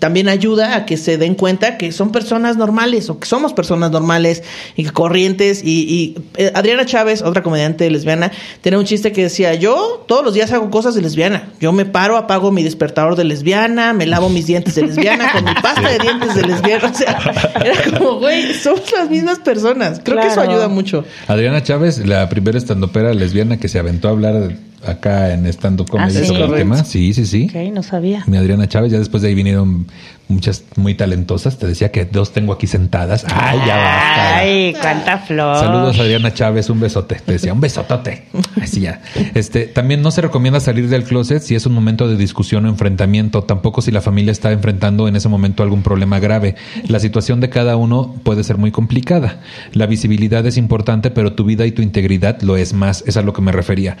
[0.00, 3.90] también ayuda a que se den cuenta que son personas normales o que somos personas
[3.90, 4.42] normales
[4.74, 5.62] y que corrientes.
[5.62, 8.32] Y, y, eh, Adriana Chávez, otra comediante lesbiana,
[8.62, 11.50] tenía un chiste que decía, yo todos los días hago cosas de lesbiana.
[11.60, 15.44] Yo me paro, apago mi despertador de lesbiana, me lavo mis dientes de lesbiana, con
[15.44, 16.90] mi pasta de dientes de lesbiana.
[16.90, 17.20] O sea,
[17.62, 20.00] era como, güey, somos las mismas personas.
[20.02, 21.04] Creo que eso ayuda mucho.
[21.28, 26.16] Adriana Chávez, la primera estandopera lesbiana que se aventó a hablar acá en Estando Comedy
[26.16, 26.26] Ah, ¿sí?
[26.26, 26.84] sobre el tema.
[26.84, 27.50] Sí, sí, sí.
[27.50, 28.22] Ok, no sabía.
[28.26, 29.86] Mi Adriana Chávez, ya después de ahí vinieron
[30.28, 31.58] muchas muy talentosas.
[31.58, 33.24] Te decía que dos tengo aquí sentadas.
[33.28, 34.36] Ay, ya basta.
[34.38, 35.56] Ay, cuánta flor.
[35.58, 37.16] Saludos Adriana Chávez, un besote.
[37.16, 38.26] Te decía, un besotote.
[38.62, 39.02] Así ya.
[39.34, 42.68] Este, también no se recomienda salir del closet si es un momento de discusión o
[42.68, 46.54] enfrentamiento, tampoco si la familia está enfrentando en ese momento algún problema grave.
[46.86, 49.40] La situación de cada uno puede ser muy complicada.
[49.72, 53.02] La visibilidad es importante, pero tu vida y tu integridad lo es más.
[53.06, 53.96] Es a lo que me refería.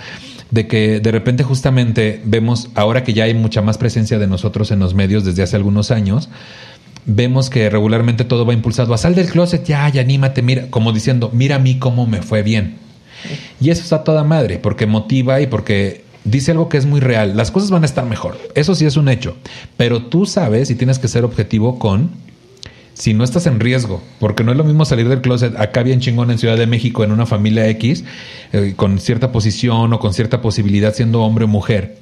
[0.50, 4.70] De que de repente justamente vemos, ahora que ya hay mucha más presencia de nosotros
[4.70, 6.28] en los medios desde hace algunos años,
[7.06, 10.92] vemos que regularmente todo va impulsado a sal del closet, ya, ya, anímate, mira, como
[10.92, 12.78] diciendo, mira a mí cómo me fue bien.
[13.60, 17.36] Y eso está toda madre, porque motiva y porque dice algo que es muy real.
[17.36, 18.38] Las cosas van a estar mejor.
[18.54, 19.36] Eso sí es un hecho.
[19.76, 22.10] Pero tú sabes y tienes que ser objetivo con
[22.94, 26.00] si no estás en riesgo, porque no es lo mismo salir del closet acá bien
[26.00, 28.04] chingón en Ciudad de México en una familia X,
[28.52, 31.96] eh, con cierta posición o con cierta posibilidad siendo hombre o mujer,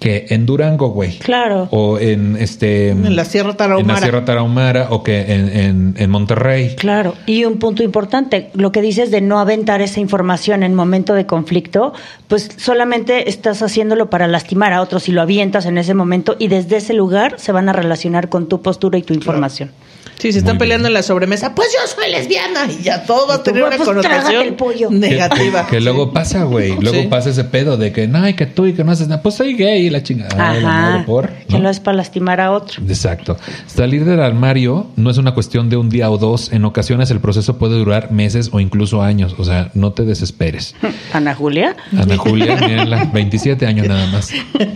[0.00, 1.16] que en Durango, güey.
[1.20, 1.68] Claro.
[1.70, 2.88] O en este.
[2.88, 3.94] En la Sierra En Tarahumara.
[3.94, 6.74] la Sierra Tarahumara o que en, en, en Monterrey.
[6.74, 11.14] Claro, y un punto importante, lo que dices de no aventar esa información en momento
[11.14, 11.92] de conflicto,
[12.26, 16.48] pues solamente estás haciéndolo para lastimar a otros si lo avientas en ese momento y
[16.48, 19.70] desde ese lugar se van a relacionar con tu postura y tu información.
[20.18, 20.90] Sí, se están Muy peleando bien.
[20.92, 21.54] en la sobremesa.
[21.54, 24.88] Pues yo soy lesbiana y ya todo va a tener una pues, connotación el pollo.
[24.88, 25.66] Que- negativa.
[25.66, 26.76] Que, que luego pasa, güey.
[26.80, 27.08] Luego Sí.
[27.08, 29.20] pasa ese pedo de que, no, y que tú y que no haces nada.
[29.22, 30.34] Pues soy gay y la chingada.
[30.52, 31.28] Ay, la madre, Ajá, por.
[31.30, 31.60] que ¿no?
[31.60, 32.82] lo es para lastimar a otro.
[32.86, 33.36] Exacto.
[33.66, 36.52] Salir del armario no es una cuestión de un día o dos.
[36.52, 39.34] En ocasiones el proceso puede durar meses o incluso años.
[39.38, 40.74] O sea, no te desesperes.
[41.12, 41.76] Ana Julia.
[41.96, 44.30] Ana Julia, mírenla, 27 años nada más.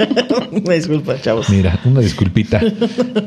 [0.66, 1.49] Me disculpa, chavos.
[1.51, 2.61] Mira, una disculpita.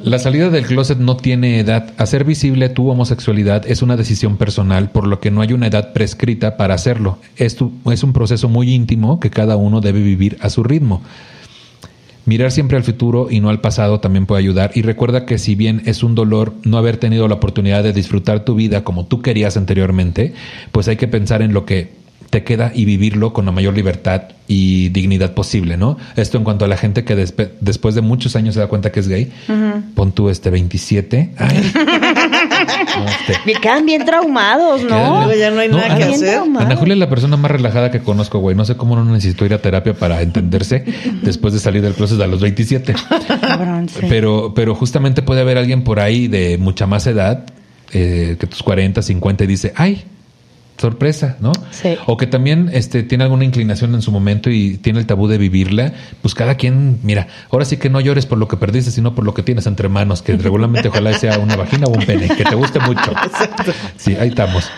[0.03, 1.93] La salida del closet no tiene edad.
[1.99, 5.91] Hacer visible tu homosexualidad es una decisión personal, por lo que no hay una edad
[5.91, 7.17] prescrita para hacerlo.
[7.35, 7.57] Es,
[7.91, 11.01] es un proceso muy íntimo que cada uno debe vivir a su ritmo.
[12.23, 14.71] Mirar siempre al futuro y no al pasado también puede ayudar.
[14.75, 18.45] Y recuerda que si bien es un dolor no haber tenido la oportunidad de disfrutar
[18.45, 20.33] tu vida como tú querías anteriormente,
[20.71, 21.98] pues hay que pensar en lo que
[22.29, 25.97] te queda y vivirlo con la mayor libertad y dignidad posible, ¿no?
[26.15, 28.91] Esto en cuanto a la gente que despe- después de muchos años se da cuenta
[28.91, 29.31] que es gay.
[29.95, 31.31] Pon tú este 27.
[31.37, 31.71] Ay.
[32.59, 35.33] Este, Y quedan bien traumados, ¿no?
[35.33, 36.39] Ya no hay No, nada Ana- que hacer.
[36.39, 38.55] Ana Julia es la persona más relajada que conozco, güey.
[38.55, 40.83] No sé cómo no necesito ir a terapia para entenderse
[41.23, 42.93] después de salir del closet a los 27.
[43.41, 43.99] Cabrón, sí.
[44.09, 47.45] Pero, pero justamente puede haber alguien por ahí de mucha más edad,
[47.93, 50.03] eh, que tus 40, 50, y dice, ay,
[50.79, 51.51] sorpresa, ¿no?
[51.71, 51.97] Sí.
[52.05, 55.37] O que también este, tiene alguna inclinación en su momento y tiene el tabú de
[55.37, 55.93] vivirla.
[56.21, 59.25] Pues cada quien, mira, ahora sí que no llores por lo que perdiste, sino por
[59.25, 62.43] lo que tienes entre manos, que regularmente ojalá sea una vagina o un pene, que
[62.43, 63.11] te guste mucho.
[63.97, 64.69] Sí, ahí estamos.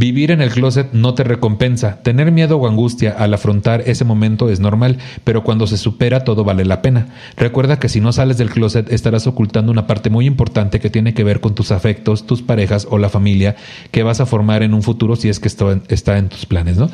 [0.00, 1.98] Vivir en el closet no te recompensa.
[2.02, 6.42] Tener miedo o angustia al afrontar ese momento es normal, pero cuando se supera todo
[6.42, 7.08] vale la pena.
[7.36, 11.12] Recuerda que si no sales del closet estarás ocultando una parte muy importante que tiene
[11.12, 13.56] que ver con tus afectos, tus parejas o la familia
[13.90, 16.46] que vas a formar en un futuro si es que esto en- está en tus
[16.46, 16.88] planes, ¿no?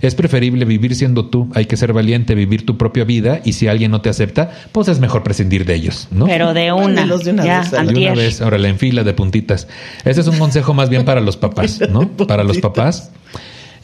[0.00, 3.68] Es preferible vivir siendo tú, hay que ser valiente, vivir tu propia vida y si
[3.68, 6.26] alguien no te acepta, pues es mejor prescindir de ellos, ¿no?
[6.26, 7.06] Pero de una.
[7.06, 9.68] De una ya, vez, De una vez, ahora la enfila de puntitas.
[10.04, 12.08] Ese es un consejo más bien para los papás, ¿no?
[12.08, 13.12] Para los papás.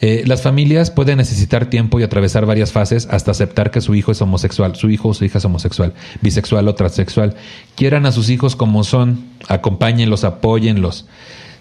[0.01, 4.11] Eh, las familias pueden necesitar tiempo y atravesar varias fases hasta aceptar que su hijo
[4.11, 7.35] es homosexual, su hijo o su hija es homosexual, bisexual o transexual.
[7.75, 11.05] Quieran a sus hijos como son, acompáñenlos, apóyenlos.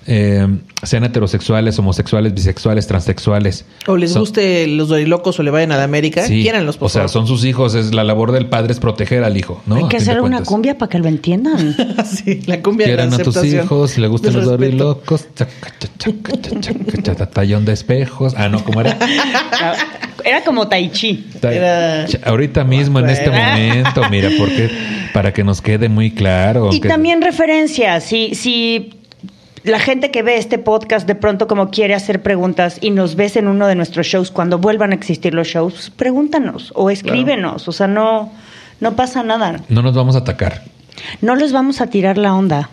[0.07, 0.47] Eh,
[0.83, 3.65] sean heterosexuales, homosexuales, bisexuales, transexuales.
[3.87, 6.43] O les Son- guste los dorilocos o le vayan a la América, Sí.
[6.43, 9.37] quieranlos, por O sea, son sus hijos, es la labor del padre es proteger al
[9.37, 9.77] hijo, ¿no?
[9.77, 11.77] Hay que hacer una cumbia para que lo entiendan.
[12.05, 15.27] sí, la cumbia de la Quieran a tus hijos, le gustan los dorilocos,
[17.33, 18.35] tallón de espejos.
[18.37, 18.97] Ah, no, ¿cómo era?
[20.25, 21.27] Era como Tai Chi.
[21.43, 24.71] Era- Ahorita mismo, en este momento, mira, porque
[25.13, 26.71] para que nos quede muy claro.
[26.73, 28.05] Y que- también referencias.
[28.05, 28.91] Si, si
[29.65, 33.37] la gente que ve este podcast de pronto como quiere hacer preguntas y nos ves
[33.37, 37.67] en uno de nuestros shows, cuando vuelvan a existir los shows, pregúntanos o escríbenos.
[37.67, 38.31] O sea, no,
[38.81, 39.63] no pasa nada.
[39.71, 40.63] No nos vamos a atacar.
[41.23, 42.69] No les vamos a tirar la onda.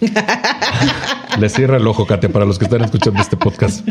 [1.38, 3.86] Le cierra el ojo, Kate, para los que están escuchando este podcast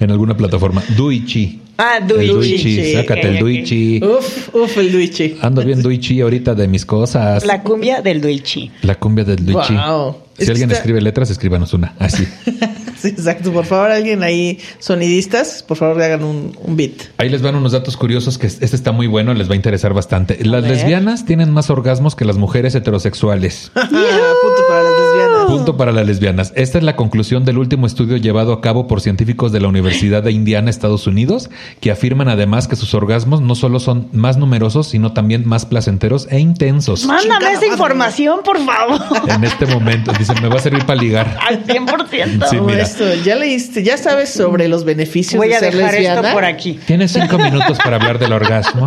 [0.00, 0.82] en alguna plataforma.
[0.96, 1.60] Duichi.
[1.78, 2.32] Ah, El Duichi.
[2.32, 3.38] Duichi, sácate el.
[3.38, 4.00] Duichi.
[4.04, 5.36] Uf, uf, el Duichi.
[5.42, 7.44] Ando bien Duichi ahorita de mis cosas.
[7.44, 8.70] La cumbia del Duichi.
[8.82, 9.74] La cumbia del Duichi.
[9.74, 10.16] Wow.
[10.36, 11.94] Si Es alguien está- escribe letras, escríbanos una.
[11.98, 12.26] Así.
[13.06, 13.52] Sí, exacto.
[13.52, 16.92] Por favor, alguien ahí, sonidistas, por favor, le hagan un, un beat.
[17.18, 19.94] Ahí les van unos datos curiosos que este está muy bueno, les va a interesar
[19.94, 20.38] bastante.
[20.44, 23.70] Las lesbianas tienen más orgasmos que las mujeres heterosexuales.
[23.74, 25.45] Punto para las lesbianas.
[25.46, 26.52] Punto para las lesbianas.
[26.56, 30.22] Esta es la conclusión del último estudio llevado a cabo por científicos de la Universidad
[30.22, 34.88] de Indiana, Estados Unidos, que afirman además que sus orgasmos no solo son más numerosos,
[34.88, 37.04] sino también más placenteros e intensos.
[37.06, 37.66] Mándame esa madre.
[37.68, 39.00] información, por favor.
[39.28, 41.36] En este momento, dicen, me va a servir para ligar.
[41.46, 42.48] Al 100%.
[42.50, 42.82] Sí, Todo mira.
[42.82, 46.20] esto, ya leíste, ya sabes sobre los beneficios Voy de a ser dejar lesbiana.
[46.20, 46.78] esto por aquí.
[46.86, 48.86] Tienes cinco minutos para hablar del orgasmo.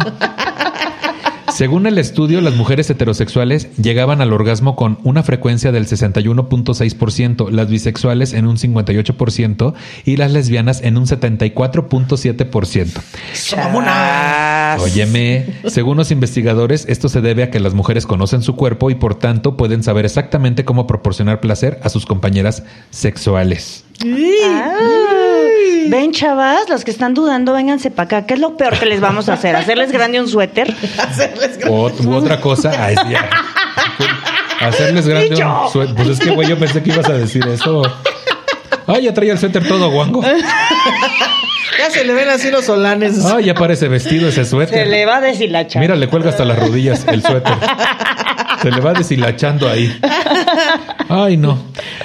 [1.60, 7.68] Según el estudio, las mujeres heterosexuales llegaban al orgasmo con una frecuencia del 61.6%, las
[7.70, 9.74] bisexuales en un 58%
[10.06, 13.02] y las lesbianas en un 74.7%.
[13.34, 14.82] Chas.
[14.82, 18.96] Óyeme, según los investigadores, esto se debe a que las mujeres conocen su cuerpo y
[18.96, 23.84] por tanto pueden saber exactamente cómo proporcionar placer a sus compañeras sexuales.
[24.06, 24.76] Ah.
[25.88, 28.26] Ven, chavas, los que están dudando, vénganse para acá.
[28.26, 29.56] ¿Qué es lo peor que les vamos a hacer?
[29.56, 30.74] ¿Hacerles grande un suéter?
[30.98, 33.30] Hacerles gra- O, u otra cosa, ay, sí, ya.
[34.62, 35.96] hacerles grande un suéter.
[35.96, 37.82] Pues es que, güey, yo pensé que ibas a decir eso.
[38.88, 40.22] Ay, ya traía el suéter todo guango.
[40.24, 43.24] Ya se le ven así los solanes.
[43.26, 44.88] Ay, ya parece vestido ese Se suéter.
[44.88, 45.82] le va a deshilachar.
[45.82, 47.54] Mira, le cuelga hasta las rodillas el suéter.
[48.62, 49.92] Se le va deshilachando ahí.
[51.10, 51.58] Ay, no.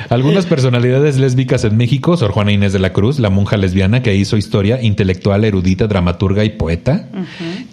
[0.08, 4.14] Algunas personalidades lésbicas en México, Sor Juana Inés de la Cruz, la monja lesbiana que
[4.14, 7.08] hizo historia, intelectual, erudita, dramaturga y poeta.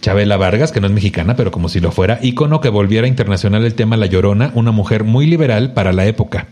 [0.01, 3.65] Chabela Vargas, que no es mexicana, pero como si lo fuera, ícono que volviera internacional
[3.65, 6.47] el tema La Llorona, una mujer muy liberal para la época.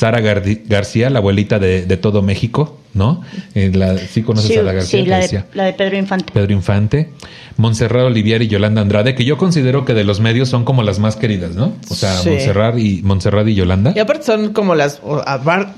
[0.00, 3.20] Sara García, la abuelita de, de todo México, ¿no?
[3.54, 5.00] Eh, la- sí conoces Sí, a Sara García.
[5.02, 5.46] sí, la de, García?
[5.52, 6.32] la de Pedro Infante.
[6.32, 7.10] Pedro Infante,
[7.58, 10.98] Montserrat Olivier y Yolanda Andrade, que yo considero que de los medios son como las
[11.00, 11.74] más queridas, ¿no?
[11.90, 12.30] O sea, Sí.
[12.30, 13.92] Montserrat y Montserrat y Yolanda.
[13.94, 15.02] Y aparte son como las,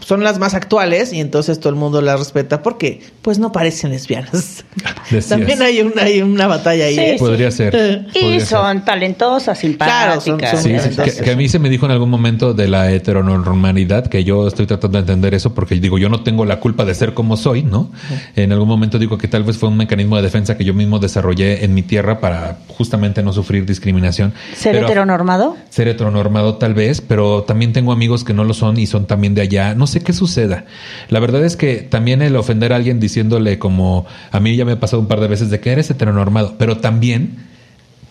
[0.06, 3.90] son las más actuales y entonces todo el mundo las respeta porque pues no parecen
[3.90, 4.64] lesbianas.
[5.10, 5.28] Decías.
[5.28, 6.94] También hay una, hay una batalla ahí.
[6.94, 7.16] Sí, ¿eh?
[7.18, 7.74] Podría ser.
[8.14, 8.46] Y podría ser.
[8.48, 10.50] son talentosas, Claro, son- simpáticas.
[10.50, 12.68] son Sí, sí, entonces- que, que a mí se me dijo en algún momento de
[12.68, 16.60] la heteronormalidad, que yo estoy tratando de entender eso porque digo, yo no tengo la
[16.60, 17.90] culpa de ser como soy, ¿no?
[18.36, 20.98] En algún momento digo que tal vez fue un mecanismo de defensa que yo mismo
[20.98, 24.34] desarrollé en mi tierra para justamente no sufrir discriminación.
[24.54, 25.56] ¿Ser Pero- heteronormado?
[25.70, 29.34] ser heteronormado tal vez, pero también tengo amigos que no lo son y son también
[29.34, 29.74] de allá.
[29.74, 30.66] No sé qué suceda.
[31.08, 34.72] La verdad es que también el ofender a alguien diciéndole como a mí ya me
[34.72, 37.50] ha pasado un par de veces de que eres heteronormado, pero también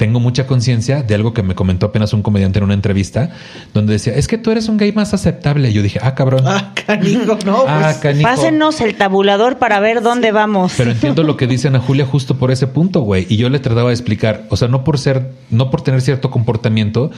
[0.01, 3.29] tengo mucha conciencia de algo que me comentó apenas un comediante en una entrevista
[3.71, 5.69] donde decía, es que tú eres un gay más aceptable.
[5.69, 6.41] Y yo dije, ah, cabrón.
[6.47, 7.65] Ah, canijo, no.
[7.67, 8.27] Ah, pues, canijo.
[8.27, 10.73] Pásenos el tabulador para ver dónde vamos.
[10.75, 13.27] Pero entiendo lo que dicen a Julia justo por ese punto, güey.
[13.29, 16.31] Y yo le trataba de explicar, o sea, no por ser, no por tener cierto
[16.31, 17.11] comportamiento,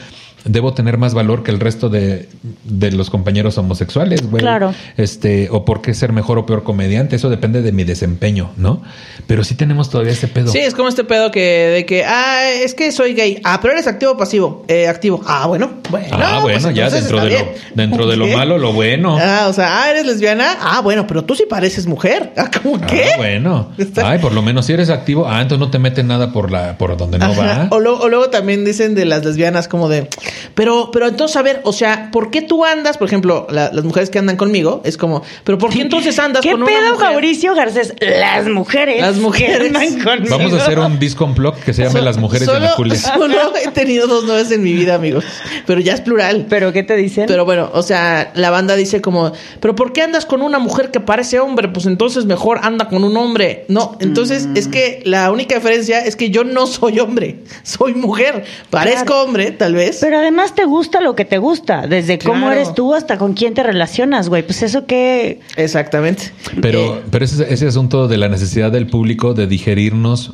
[0.45, 2.27] debo tener más valor que el resto de,
[2.65, 4.41] de los compañeros homosexuales, güey.
[4.41, 4.73] Claro.
[4.97, 8.81] Este, o por qué ser mejor o peor comediante, eso depende de mi desempeño, ¿no?
[9.27, 10.51] Pero sí tenemos todavía ese pedo.
[10.51, 13.39] Sí, es como este pedo que de que, ah, es que soy gay.
[13.43, 14.65] Ah, pero eres activo o pasivo.
[14.67, 15.21] Eh, activo.
[15.25, 16.07] Ah, bueno, bueno.
[16.11, 18.35] ah, pues bueno, ya dentro de, lo, dentro de lo ¿Qué?
[18.35, 19.17] malo, lo bueno.
[19.19, 20.57] Ah, o sea, ah, eres lesbiana.
[20.61, 22.33] Ah, bueno, pero tú sí pareces mujer.
[22.37, 23.05] Ah, ¿cómo qué?
[23.13, 23.71] Ah, bueno.
[23.77, 26.51] Está- Ay, por lo menos si eres activo, ah, entonces no te meten nada por
[26.51, 27.41] la, por donde no Ajá.
[27.41, 27.67] va.
[27.71, 30.09] O, lo- o luego también dicen de las lesbianas como de,
[30.55, 32.97] pero, pero entonces, a ver, o sea, ¿por qué tú andas?
[32.97, 36.41] Por ejemplo, la- las mujeres que andan conmigo, es como, pero ¿por qué entonces andas
[36.41, 37.09] ¿Qué con una pedo, mujer?
[37.11, 37.93] Mauricio Garcés?
[37.99, 39.01] Las mujeres.
[39.01, 39.57] Las mujeres.
[39.59, 40.37] que andan conmigo.
[40.37, 42.75] Vamos a hacer un disco blog que se llame So- Las Mujeres de solo, Ana
[42.75, 42.95] Julia.
[42.95, 45.23] Solo he tenido dos novias en mi vida, amigos.
[45.65, 46.45] Pero ya es plural.
[46.49, 47.25] ¿Pero qué te dicen?
[47.27, 50.91] Pero bueno, o sea, la banda dice como, pero ¿por qué andas con una mujer
[50.91, 51.67] que parece hombre?
[51.69, 53.65] Pues entonces mejor anda con un hombre.
[53.67, 58.43] No, entonces es que la única diferencia es que yo no soy hombre, soy mujer.
[58.69, 59.23] Parezco Claro.
[59.23, 59.97] hombre, tal vez.
[60.01, 63.53] Pero además te gusta lo que te gusta, desde cómo eres tú hasta con quién
[63.53, 64.43] te relacionas, güey.
[64.43, 65.39] Pues eso que...
[65.55, 66.31] Exactamente.
[66.61, 70.33] Pero, Eh, pero ese, ese asunto de la necesidad del público de digerirnos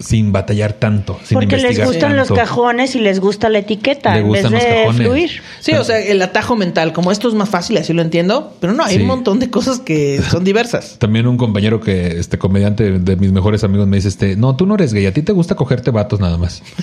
[0.00, 4.20] sin batallar tanto, sin Porque les gustan los cajones y les gusta la etiqueta Le
[4.22, 4.96] en vez los de cajones.
[4.96, 5.30] fluir.
[5.60, 8.72] Sí, o sea, el atajo mental, como esto es más fácil, así lo entiendo, pero
[8.72, 9.00] no, hay Sí.
[9.02, 10.96] un montón de cosas que son diversas.
[10.98, 14.66] También un compañero que, este comediante de mis mejores amigos me dice, este, no, tú
[14.66, 16.62] no eres gay, a ti te gusta cogerte vatos nada más.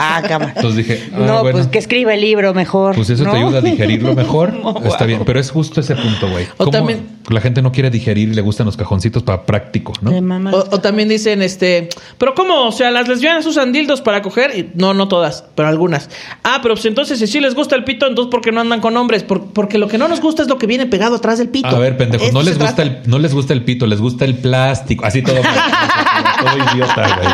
[0.00, 0.52] Ah, cámara.
[0.56, 2.94] Entonces dije, ah, no, bueno, pues que escriba el libro mejor.
[2.94, 3.32] pues eso ¿no?
[3.32, 4.52] te ayuda a digerirlo mejor.
[4.62, 5.06] No, Está wow.
[5.06, 6.44] bien, pero es justo ese punto, güey.
[6.56, 9.92] O Cómo también- La gente no quiere digerir y le gustan los cajoncitos para práctico,
[10.00, 10.10] ¿no?
[10.54, 12.66] O, o también dicen, este, pero ¿cómo?
[12.68, 14.56] O sea, las lesbianas usan dildos para coger.
[14.58, 16.08] Y, no, no todas, pero algunas.
[16.42, 18.80] Ah, pero pues entonces si sí les gusta el pito, entonces ¿por qué no andan
[18.80, 19.22] con hombres?
[19.24, 21.68] Por- porque lo que no nos gusta es lo que viene pegado atrás del pito.
[21.68, 24.36] A ver, pendejos, no les gusta el, no les gusta el pito, les gusta el
[24.36, 25.04] plástico.
[25.04, 25.36] Así todo,
[26.40, 27.28] todo idiota, güey.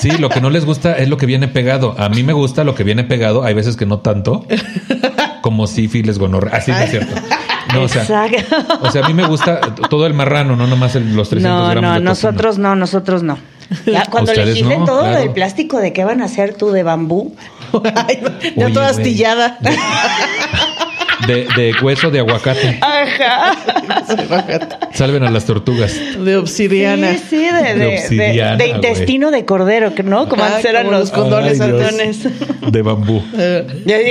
[0.00, 1.94] Sí, lo que no les gusta es lo que viene pegado.
[1.98, 3.44] A mí me gusta lo que viene pegado.
[3.44, 4.46] Hay veces que no tanto.
[5.42, 6.56] Como sífilis, gonorrea.
[6.56, 7.14] Así no es cierto.
[7.72, 8.78] No, o sea, Exacto.
[8.82, 11.68] o sea, a mí me gusta todo el marrano, no nomás el- los 300 No,
[11.70, 13.38] gramos no, de nosotros no, nosotros no.
[13.86, 15.14] Ya, cuando Ustedes legislen no, todo claro.
[15.14, 17.36] lo del plástico, ¿de qué van a hacer tú de bambú?
[17.94, 18.20] Ay,
[18.56, 19.58] Oye, toda astillada.
[21.26, 22.78] De, de hueso de aguacate.
[22.80, 23.52] Ajá.
[24.94, 25.94] Salven a las tortugas.
[26.18, 27.12] de obsidiana.
[27.14, 30.28] Sí, sí, de, de, De de- obsidiana, de intestino de cordero, que ¿no?
[30.28, 32.18] Como Ajá, antes eran como los condones condones.
[32.72, 33.22] De bambú.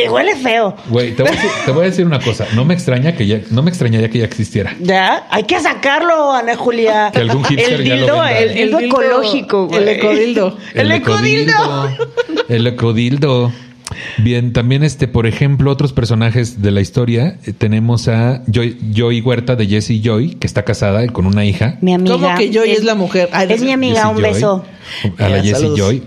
[0.10, 0.76] Huele feo.
[0.89, 2.45] Güey, te voy, a decir, te voy a decir una cosa.
[2.53, 4.76] No me extraña que ya, no me extrañaría que ya existiera.
[4.80, 7.10] Ya, hay que sacarlo, Ana Julia.
[7.14, 8.39] Que algún hipster el ya lo dildo, venda.
[8.39, 9.82] el dildo ecológico, güey.
[9.84, 10.57] El ecodildo.
[10.74, 11.89] El ecodildo.
[12.47, 13.51] El ecodildo.
[14.18, 19.22] Bien, también este, por ejemplo, otros personajes de la historia, eh, tenemos a Joy, Joy
[19.22, 21.78] Huerta de Jessie Joy, que está casada y con una hija.
[21.82, 22.16] Mi amiga.
[22.16, 23.30] ¿Cómo que Joy es la mujer?
[23.32, 24.34] Ay, es mi amiga, Jessie un Joy.
[24.34, 24.66] beso.
[25.18, 25.70] A la Jessie.
[25.76, 26.04] Joy.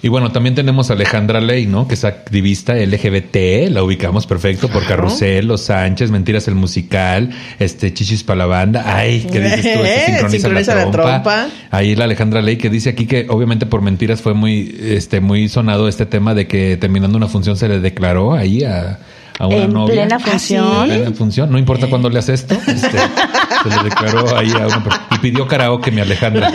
[0.00, 1.88] Y bueno, también tenemos a Alejandra Ley, ¿no?
[1.88, 7.92] Que es activista LGBT, la ubicamos perfecto por Carrusel, Los Sánchez, Mentiras el Musical, este
[7.92, 8.84] Chichis para la banda.
[8.86, 9.80] Ay, ¿qué dices tú?
[9.80, 11.22] Este, Eh, sincroniza, sincroniza la, la trompa.
[11.22, 11.48] trompa.
[11.72, 15.48] Ahí la Alejandra Ley que dice aquí que obviamente por mentiras fue muy, este, muy
[15.48, 19.00] sonado este tema de que terminando una función se le declaró ahí a,
[19.38, 19.94] a una En novia.
[19.94, 20.30] plena ¿Ah, sí?
[20.56, 20.84] función.
[20.86, 22.54] Plena función, no importa cuándo le haces esto.
[22.70, 22.98] este,
[23.62, 25.06] se le declaró ahí a una persona.
[25.12, 26.52] Y pidió karaoke mi Alejandra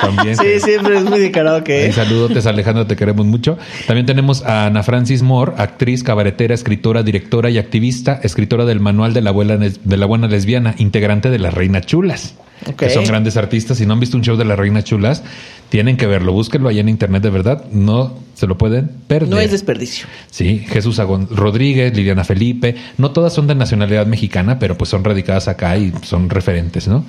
[0.00, 0.36] también.
[0.36, 1.86] Sí, siempre es muy de karaoke.
[1.86, 1.92] ¿eh?
[1.92, 3.58] saludotes, Alejandra, te queremos mucho.
[3.86, 9.14] También tenemos a Ana Francis Moore, actriz, cabaretera, escritora, directora y activista, escritora del manual
[9.14, 12.34] de la, abuela, de la buena lesbiana, integrante de las Reinas Chulas.
[12.66, 12.76] Ok.
[12.76, 13.78] Que son grandes artistas.
[13.78, 15.22] Si no han visto un show de las Reinas Chulas,
[15.68, 16.32] tienen que verlo.
[16.32, 17.64] Búsquenlo ahí en internet, de verdad.
[17.72, 19.30] No se lo pueden perder.
[19.30, 20.06] No es desperdicio.
[20.30, 25.04] Sí, Jesús Agón Rodríguez, Liliana Felipe, no todas son de nacionalidad mexicana, pero pues son
[25.04, 27.02] radicadas acá y son referentes, ¿no?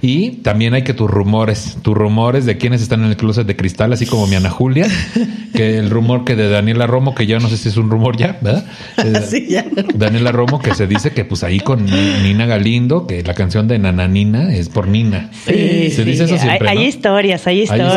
[0.00, 3.56] Y también hay que tus rumores, tus rumores de quienes están en el closet de
[3.56, 4.86] cristal, así como mi Ana Julia,
[5.54, 8.16] que el rumor que de Daniela Romo, que ya no sé si es un rumor
[8.16, 8.64] ya, ¿verdad?
[9.04, 9.66] Eh, Sí, ya.
[9.94, 13.68] Daniela Romo, que se dice que pues ahí con Ni- Nina Galindo, que la canción
[13.68, 15.28] de Nananina es por Nina.
[15.44, 17.92] Sí, se dice eso siempre, hay, historias, hay Hay historias,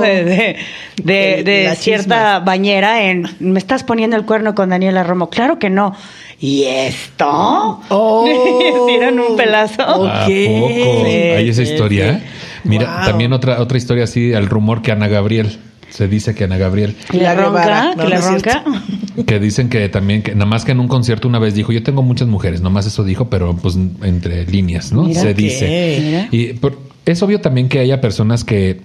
[0.00, 0.56] De, de,
[1.02, 2.44] de- El- de las cierta chismas.
[2.44, 5.30] bañera en me estás poniendo el cuerno con Daniela Romo.
[5.30, 5.94] Claro que no.
[6.40, 7.80] ¿Y esto?
[7.88, 8.24] Oh.
[8.88, 9.82] Dieron un pelazo.
[9.82, 10.06] ¿A Ok.
[10.06, 10.24] poco?
[10.26, 12.18] Sí, ¿Hay esa historia?
[12.18, 12.24] sí.
[12.64, 13.06] Mira, Wow.
[13.06, 15.58] también otra, otra historia así, el rumor que Ana Gabriel.
[15.88, 17.94] Se dice que Ana Gabriel, ¿Que le La ronca?
[18.00, 18.62] ¿Que es ronca?
[19.26, 21.82] que dicen que también, que nada más que en un concierto una vez dijo, yo
[21.82, 25.02] tengo muchas mujeres, nomás eso dijo, pero pues entre líneas, ¿no?
[25.02, 25.20] Mira.
[25.20, 25.98] Se dice.
[26.00, 26.28] Mira.
[26.30, 28.80] Y por- es obvio también que haya personas que,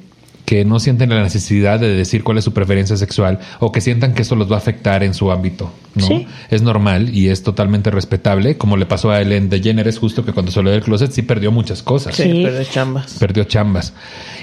[0.46, 4.14] que no sienten la necesidad de decir cuál es su preferencia sexual o que sientan
[4.14, 6.06] que eso los va a afectar en su ámbito, ¿no?
[6.06, 6.28] Sí.
[6.52, 10.52] Es normal y es totalmente respetable, como le pasó a Ellen DeGeneres justo que cuando
[10.52, 12.16] salió del closet sí perdió muchas cosas.
[12.16, 12.42] Sí, Sí.
[12.44, 13.18] pero de chambas.
[13.20, 13.94] Perdió chambas.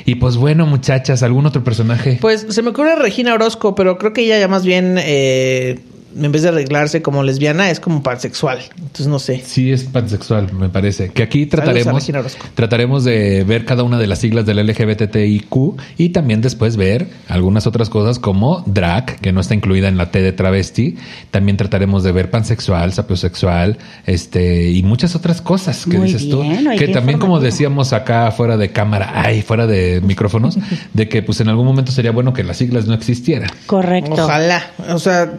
[0.05, 2.19] Y pues bueno, muchachas, ¿algún otro personaje?
[2.21, 5.79] Pues se me ocurre Regina Orozco, pero creo que ella ya más bien, eh,
[6.17, 8.59] en vez de arreglarse como lesbiana, es como pansexual.
[8.77, 9.43] Entonces no sé.
[9.45, 11.11] Sí, es pansexual, me parece.
[11.11, 12.11] Que aquí trataremos,
[12.55, 15.55] trataremos de ver cada una de las siglas del LGBTIQ
[15.99, 20.11] y también después ver algunas otras cosas como drag, que no está incluida en la
[20.11, 20.97] T de travesti.
[21.31, 26.43] También trataremos de ver pansexual, sapiosexual, este, y muchas otras cosas que Muy dices tú.
[26.43, 30.59] bien, oye, Que también, como decíamos acá fuera de cámara, ay, fuera de micrófonos,
[30.93, 33.51] de que pues en algún momento sería bueno que las siglas no existieran.
[33.67, 34.25] Correcto.
[34.25, 34.63] Ojalá.
[34.91, 35.33] O sea,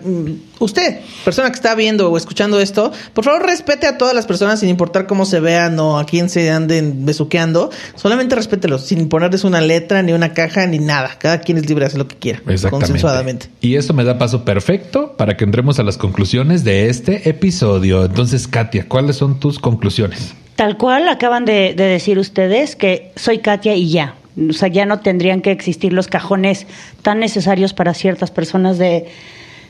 [0.66, 4.60] usted, persona que está viendo o escuchando esto, por favor respete a todas las personas
[4.60, 7.70] sin importar cómo se vean o a quién se anden besuqueando.
[7.96, 11.12] Solamente respételos, sin ponerles una letra, ni una caja, ni nada.
[11.20, 12.40] Cada quien es libre de hacer lo que quiera.
[12.40, 12.70] Exactamente.
[12.70, 13.50] Consensuadamente.
[13.62, 18.06] Y esto me da paso perfecto para que entremos a las conclusiones de este episodio.
[18.06, 20.34] Entonces, Katia, ¿cuáles son tus conclusiones?
[20.56, 24.16] Tal cual acaban de, de decir ustedes que soy Katia y ya.
[24.50, 26.66] O sea, ya no tendrían que existir los cajones
[27.02, 29.06] tan necesarios para ciertas personas de,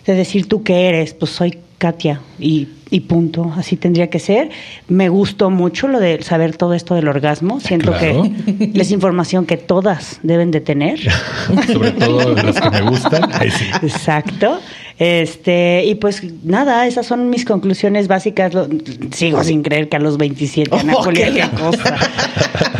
[0.06, 4.50] de decir tú qué eres, pues soy Katia y, y punto, así tendría que ser.
[4.88, 8.24] Me gustó mucho lo de saber todo esto del orgasmo, siento Claro.
[8.52, 11.00] que es información que todas deben de tener.
[11.74, 13.30] Sobre todo las que me gustan.
[13.41, 13.66] Sí.
[13.82, 14.60] Exacto.
[15.00, 18.54] Este, y pues nada, esas son mis conclusiones básicas.
[18.54, 18.68] Lo-
[19.12, 21.98] sigo sin creer que a los 27, Ana Oh, Julia, qué cosa.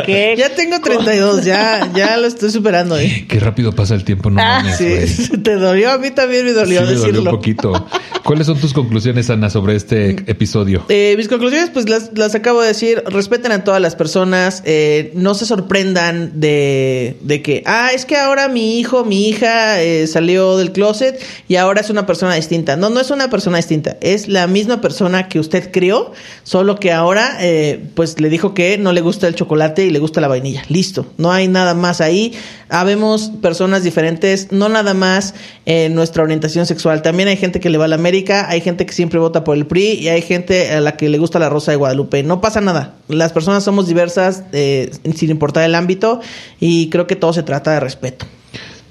[0.05, 2.97] Qué Ya tengo 32, ya, ya lo estoy superando.
[2.99, 3.26] ¿eh?
[3.28, 4.78] Qué rápido pasa el tiempo, no Ah, mames.
[4.78, 7.32] Sí, te dolió, a mí también me dolió Sí, me dolió decirlo.
[7.32, 7.88] un poquito.
[8.24, 10.85] ¿Cuáles son tus conclusiones, Ana, sobre este episodio?
[10.89, 13.03] Eh, mis conclusiones, pues las, las acabo de decir.
[13.05, 14.61] Respeten a todas las personas.
[14.65, 19.81] eh, no se sorprendan de, de que, ah, es que ahora mi hijo, mi hija
[19.81, 22.75] eh, salió del closet y ahora es una persona distinta.
[22.75, 23.97] No, no es una persona distinta.
[24.01, 26.11] Es la misma persona que usted crió,
[26.43, 29.99] solo que ahora, eh, pues le dijo que no le gusta el chocolate y le
[29.99, 30.63] gusta la vainilla.
[30.69, 31.05] Listo.
[31.17, 32.33] No hay nada más ahí.
[32.69, 35.35] Habemos personas diferentes, no nada más
[35.65, 37.01] en nuestra orientación sexual.
[37.01, 39.55] También hay gente que le va a la América, hay gente que siempre vota por
[39.55, 42.23] el PRI y hay gente a la que le gusta la Rosa de Guadalupe.
[42.23, 42.95] No pasa nada.
[43.07, 46.19] Las personas somos diversas eh, sin importar el ámbito
[46.59, 48.25] y creo que todo se trata de respeto.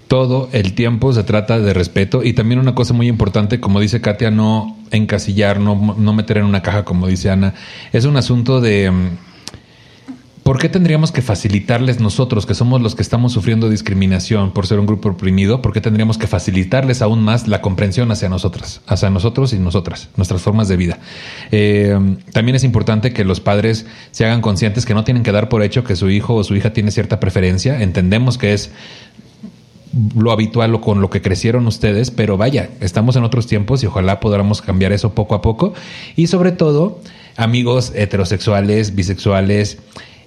[0.09, 4.00] Todo el tiempo se trata de respeto y también una cosa muy importante, como dice
[4.00, 7.55] Katia, no encasillar, no, no meter en una caja, como dice Ana.
[7.92, 8.92] Es un asunto de...
[10.43, 14.80] ¿Por qué tendríamos que facilitarles nosotros, que somos los que estamos sufriendo discriminación por ser
[14.80, 19.09] un grupo oprimido, por qué tendríamos que facilitarles aún más la comprensión hacia nosotras, hacia
[19.09, 20.99] nosotros y nosotras, nuestras formas de vida?
[21.53, 21.97] Eh,
[22.32, 25.62] también es importante que los padres se hagan conscientes que no tienen que dar por
[25.62, 27.80] hecho que su hijo o su hija tiene cierta preferencia.
[27.80, 28.72] Entendemos que es
[30.16, 33.86] lo habitual o con lo que crecieron ustedes, pero vaya, estamos en otros tiempos y
[33.86, 35.74] ojalá podamos cambiar eso poco a poco.
[36.16, 37.01] Y sobre todo,
[37.36, 39.78] amigos heterosexuales, bisexuales,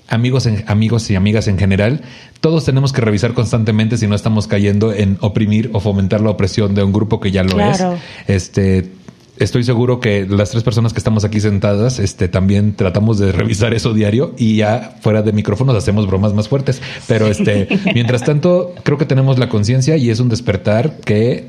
[0.08, 2.02] amigos, en- amigos y amigas en general,
[2.42, 6.76] todos tenemos que revisar constantemente si no estamos cayendo en oprimir o fomentar la opresión
[6.76, 7.94] de un grupo que ya lo Claro.
[8.28, 8.54] es.
[8.54, 8.92] Este,
[9.38, 13.74] estoy seguro que las tres personas que estamos aquí sentadas, este, también tratamos de revisar
[13.74, 16.82] eso diario y ya fuera de micrófonos hacemos bromas más fuertes.
[17.08, 21.48] Pero este, mientras tanto, creo que tenemos la conciencia y es un despertar que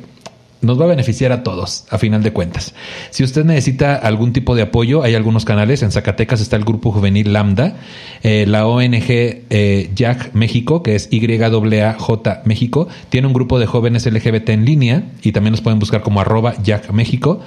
[0.60, 2.74] nos va a beneficiar a todos, a final de cuentas.
[3.10, 5.82] Si usted necesita algún tipo de apoyo, hay algunos canales.
[5.82, 7.76] En Zacatecas está el Grupo Juvenil Lambda,
[8.22, 14.06] eh, la ONG eh, Jack México, que es YAJ México, tiene un grupo de jóvenes
[14.06, 17.40] LGBT en línea y también nos pueden buscar como arroba Jack México.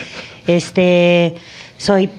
[0.46, 1.36] Este,
[1.78, 2.10] soy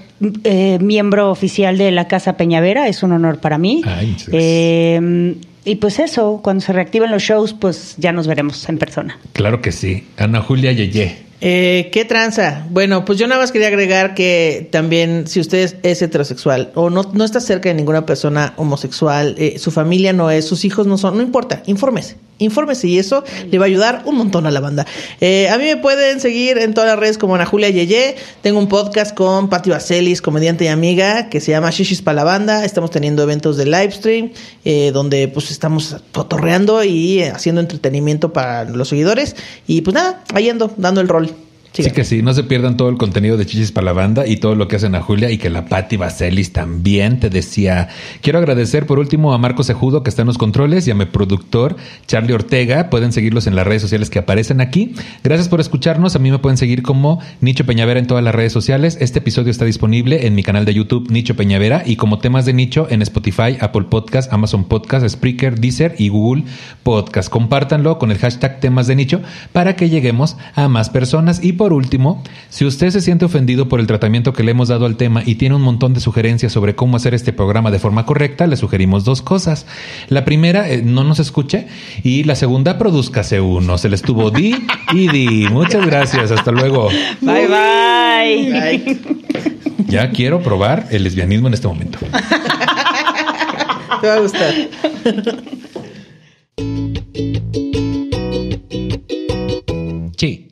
[0.45, 3.83] eh, miembro oficial de la Casa Peñavera, es un honor para mí.
[3.85, 4.17] Ay.
[4.33, 9.19] Eh, y pues eso, cuando se reactiven los shows, pues ya nos veremos en persona.
[9.33, 10.07] Claro que sí.
[10.17, 11.33] Ana Julia Yeye.
[11.45, 12.67] Eh, ¿Qué tranza?
[12.71, 17.03] Bueno, pues yo nada más quería agregar que también si usted es, heterosexual o no,
[17.13, 20.99] no está cerca de ninguna persona homosexual, eh, su familia no es, sus hijos no
[20.99, 24.61] son, no importa, infórmese, infórmese y eso le va a ayudar un montón a la
[24.61, 24.87] banda.
[25.21, 28.59] Eh, a mí me pueden seguir en todas las redes como Ana Julia Yeye, tengo
[28.59, 32.65] un podcast con Patti Vaselis, comediante y amiga, que se llama Shishis para la banda,
[32.65, 34.33] estamos teniendo eventos de live stream,
[34.65, 39.37] eh, donde pues estamos fotorreando y eh, haciendo entretenimiento para los seguidores
[39.67, 41.31] y pues nada, ahí ando, dando el rol.
[41.73, 41.95] Sí Sigan.
[41.95, 44.55] que sí, no se pierdan todo el contenido de Chichis para la banda y todo
[44.55, 47.89] lo que hacen a Julia y que la Patti Vaselis también te decía.
[48.21, 51.07] Quiero agradecer por último a Marco Sejudo que está en los controles y a mi
[51.07, 52.91] productor Charlie Ortega.
[52.91, 54.95] Pueden seguirlos en las redes sociales que aparecen aquí.
[55.25, 56.15] Gracias por escucharnos.
[56.15, 58.99] A mí me pueden seguir como Nicho Peñavera en todas las redes sociales.
[59.01, 62.53] Este episodio está disponible en mi canal de YouTube Nicho Peñavera y como temas de
[62.53, 66.45] nicho en Spotify, Apple Podcast, Amazon Podcast, Spreaker, Deezer y Google
[66.83, 67.31] Podcast.
[67.31, 71.73] Compártanlo con el hashtag temas de nicho para que lleguemos a más personas y por
[71.73, 75.23] último, si usted se siente ofendido por el tratamiento que le hemos dado al tema
[75.25, 78.57] y tiene un montón de sugerencias sobre cómo hacer este programa de forma correcta, le
[78.57, 79.65] sugerimos dos cosas.
[80.09, 81.69] La primera, eh, no nos escuche.
[82.03, 83.79] Y la segunda, produzcase uno.
[83.79, 84.57] Se le estuvo di
[84.93, 85.47] y di.
[85.53, 86.33] Muchas gracias.
[86.33, 86.89] Hasta luego.
[87.21, 88.61] Bye, bye.
[88.61, 89.01] Ay,
[89.87, 92.01] Ya quiero probar el lesbianismo en este momento.
[94.01, 94.53] te va a gustar.
[100.19, 100.52] Sí.